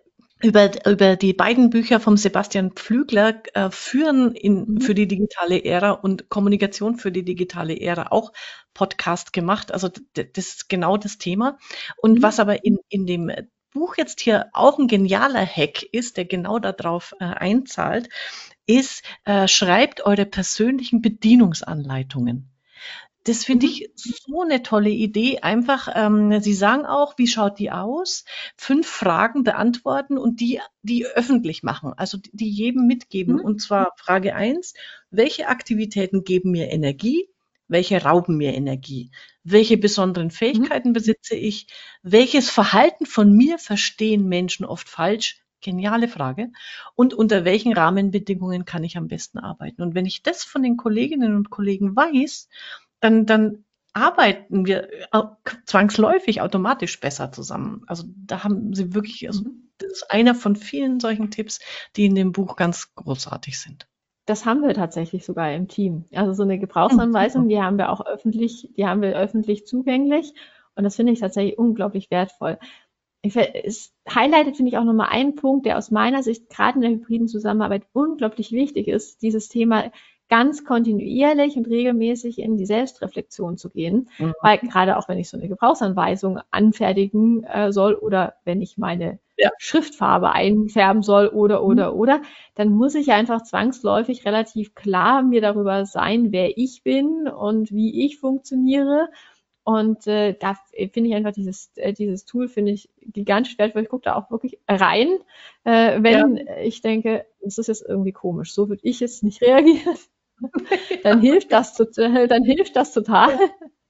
[0.45, 4.81] über, über die beiden Bücher vom Sebastian Pflügler äh, Führen in, mhm.
[4.81, 8.33] für die digitale Ära und Kommunikation für die digitale Ära auch
[8.75, 9.73] Podcast gemacht.
[9.73, 11.59] Also das ist genau das Thema.
[11.97, 12.23] Und mhm.
[12.23, 13.33] was aber in, in dem
[13.73, 18.09] Buch jetzt hier auch ein genialer Hack ist, der genau darauf äh, einzahlt,
[18.67, 22.54] ist, äh, schreibt eure persönlichen Bedienungsanleitungen.
[23.25, 23.73] Das finde mhm.
[23.73, 25.39] ich so eine tolle Idee.
[25.41, 28.25] Einfach, ähm, Sie sagen auch, wie schaut die aus?
[28.57, 33.37] Fünf Fragen beantworten und die, die öffentlich machen, also die jedem mitgeben.
[33.37, 33.41] Mhm.
[33.41, 34.75] Und zwar Frage eins:
[35.11, 37.29] welche Aktivitäten geben mir Energie?
[37.67, 39.11] Welche rauben mir Energie?
[39.43, 40.33] Welche besonderen mhm.
[40.33, 40.95] Fähigkeiten mhm.
[40.95, 41.67] besitze ich?
[42.03, 45.41] Welches Verhalten von mir verstehen Menschen oft falsch?
[45.63, 46.53] Geniale Frage.
[46.95, 49.81] Und unter welchen Rahmenbedingungen kann ich am besten arbeiten?
[49.81, 52.51] Und wenn ich das von den Kolleginnen und Kollegen weiß,
[53.05, 54.89] dann, dann arbeiten wir
[55.67, 57.83] zwangsläufig automatisch besser zusammen.
[57.87, 59.71] Also da haben sie wirklich, also mhm.
[59.79, 61.61] das ist einer von vielen solchen Tipps,
[61.97, 63.87] die in dem Buch ganz großartig sind.
[64.27, 66.07] Das haben wir tatsächlich sogar im Team.
[66.15, 70.33] Also so eine Gebrauchsanweisung, die haben wir auch öffentlich, die haben wir öffentlich zugänglich.
[70.75, 72.59] Und das finde ich tatsächlich unglaublich wertvoll.
[73.21, 76.81] Ich, es highlightet, finde ich, auch nochmal einen Punkt, der aus meiner Sicht gerade in
[76.81, 79.93] der hybriden Zusammenarbeit unglaublich wichtig ist, dieses Thema
[80.35, 84.35] ganz kontinuierlich und regelmäßig in die Selbstreflexion zu gehen, mhm.
[84.43, 89.21] weil gerade auch wenn ich so eine Gebrauchsanweisung anfertigen äh, soll oder wenn ich meine
[89.39, 89.51] ja.
[89.59, 91.67] Schriftfarbe einfärben soll oder mhm.
[91.67, 92.01] oder mhm.
[92.01, 92.23] oder,
[92.57, 98.05] dann muss ich einfach zwangsläufig relativ klar mir darüber sein, wer ich bin und wie
[98.05, 99.11] ich funktioniere.
[99.63, 100.57] Und äh, da
[100.93, 103.83] finde ich einfach dieses, äh, dieses Tool, finde ich gigantisch wertvoll.
[103.83, 105.17] Ich gucke da auch wirklich rein,
[105.63, 106.57] äh, wenn ja.
[106.59, 109.97] ich denke, es ist jetzt irgendwie komisch, so würde ich jetzt nicht reagieren
[111.03, 113.39] dann hilft das, dann hilft das total.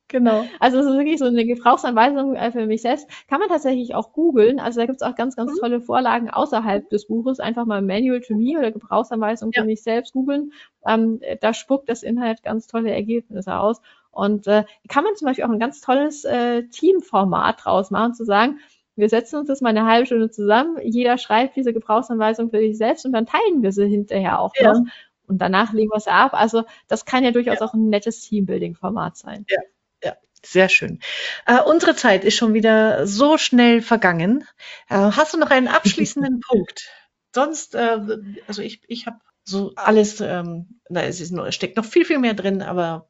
[0.08, 0.44] Genau.
[0.60, 3.08] Also es ist wirklich so eine Gebrauchsanweisung äh, für mich selbst.
[3.28, 4.60] Kann man tatsächlich auch googeln.
[4.60, 5.56] Also da gibt es auch ganz, ganz mhm.
[5.58, 7.40] tolle Vorlagen außerhalb des Buches.
[7.40, 9.62] Einfach mal Manual to Me oder Gebrauchsanweisung ja.
[9.62, 10.52] für mich selbst googeln.
[10.86, 13.80] Ähm, da spuckt das Inhalt ganz tolle Ergebnisse aus.
[14.12, 18.24] Und äh, kann man zum Beispiel auch ein ganz tolles äh, Teamformat draus machen, zu
[18.24, 18.60] sagen,
[18.96, 22.78] wir setzen uns das mal eine halbe Stunde zusammen, jeder schreibt diese Gebrauchsanweisung für sich
[22.78, 24.72] selbst und dann teilen wir sie hinterher auch ja.
[24.72, 24.84] noch
[25.26, 26.34] und danach legen wir es ab.
[26.34, 27.66] Also das kann ja durchaus ja.
[27.66, 29.46] auch ein nettes Teambuilding-Format sein.
[29.48, 29.58] Ja.
[30.02, 30.16] ja.
[30.44, 31.00] Sehr schön.
[31.46, 34.46] Äh, unsere Zeit ist schon wieder so schnell vergangen.
[34.88, 36.88] Äh, hast du noch einen abschließenden Punkt?
[37.34, 37.98] Sonst, äh,
[38.46, 42.04] also ich, ich habe so alles, ähm, na, es, ist noch, es steckt noch viel,
[42.04, 43.08] viel mehr drin, aber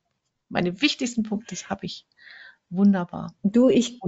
[0.48, 2.06] meine wichtigsten Punkte habe ich
[2.70, 4.00] wunderbar du, ich,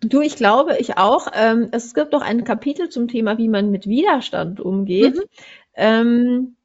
[0.00, 1.28] Du, ich glaube, ich auch.
[1.32, 5.16] Ähm, es gibt noch ein Kapitel zum Thema, wie man mit Widerstand umgeht.
[5.16, 5.22] Mhm.
[5.74, 6.56] Ähm,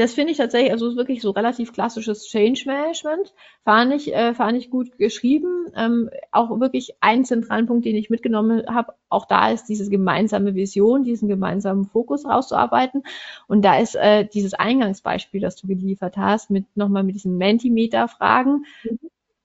[0.00, 3.34] das finde ich tatsächlich, also ist wirklich so relativ klassisches Change Management.
[3.64, 5.66] Fand ich, äh, fand ich gut geschrieben.
[5.76, 10.54] Ähm, auch wirklich einen zentralen Punkt, den ich mitgenommen habe, auch da ist diese gemeinsame
[10.54, 13.02] Vision, diesen gemeinsamen Fokus rauszuarbeiten.
[13.46, 18.64] Und da ist äh, dieses Eingangsbeispiel, das du geliefert hast, mit nochmal mit diesen Mentimeter-Fragen.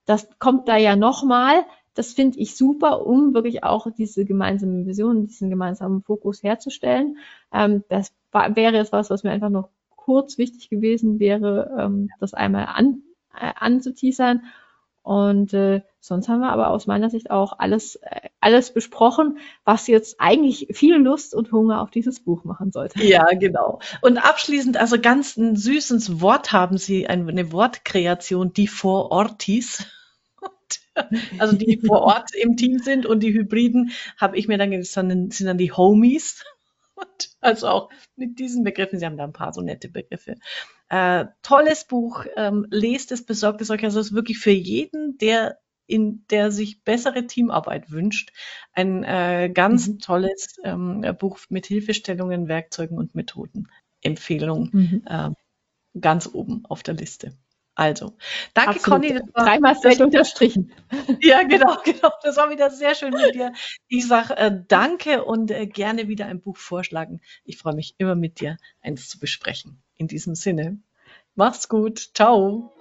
[0.06, 1.66] Das kommt da ja nochmal.
[1.95, 7.18] Das finde ich super, um wirklich auch diese gemeinsame Vision, diesen gemeinsamen Fokus herzustellen.
[7.51, 9.68] Ähm, das war, wäre jetzt was, was mir einfach noch
[10.06, 13.01] kurz wichtig gewesen wäre, ähm, das einmal an,
[13.34, 14.43] äh, anzuteasern.
[15.01, 19.88] Und äh, sonst haben wir aber aus meiner Sicht auch alles, äh, alles besprochen, was
[19.88, 23.03] jetzt eigentlich viel Lust und Hunger auf dieses Buch machen sollte.
[23.03, 23.80] Ja, genau.
[24.01, 29.88] Und abschließend, also ganz ein süßes Wort haben Sie, eine Wortkreation, die vor Ortis.
[31.39, 35.10] also die vor Ort im Team sind und die Hybriden, habe ich mir dann gesagt,
[35.34, 36.43] sind dann die Homies.
[37.41, 40.36] Also auch mit diesen Begriffen, Sie haben da ein paar so nette Begriffe.
[40.89, 43.84] Äh, tolles Buch, ähm, lest es, besorgt es euch.
[43.84, 48.32] Also es ist wirklich für jeden, der in der sich bessere Teamarbeit wünscht,
[48.74, 49.99] ein äh, ganz mhm.
[49.99, 53.70] tolles ähm, Buch mit Hilfestellungen, Werkzeugen und Methoden.
[54.01, 55.03] Empfehlung mhm.
[55.06, 55.30] äh,
[55.99, 57.34] ganz oben auf der Liste.
[57.76, 58.13] Also,
[58.53, 59.01] danke Absolut.
[59.01, 59.21] Conny.
[59.34, 60.71] Dreimal Feld unterstrichen.
[61.21, 62.09] Ja, genau, genau.
[62.23, 63.51] Das war wieder sehr schön mit dir.
[63.88, 67.19] Ich sage äh, danke und äh, gerne wieder ein Buch vorschlagen.
[67.43, 69.82] Ich freue mich immer mit dir, eins zu besprechen.
[69.97, 70.80] In diesem Sinne,
[71.36, 72.11] mach's gut.
[72.13, 72.71] Ciao.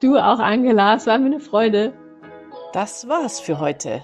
[0.00, 0.94] Du auch, Angela.
[0.94, 1.92] Es war mir eine Freude.
[2.72, 4.02] Das war's für heute.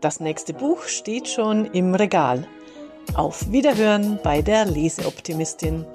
[0.00, 2.48] Das nächste Buch steht schon im Regal.
[3.14, 5.86] Auf Wiederhören bei der Leseoptimistin.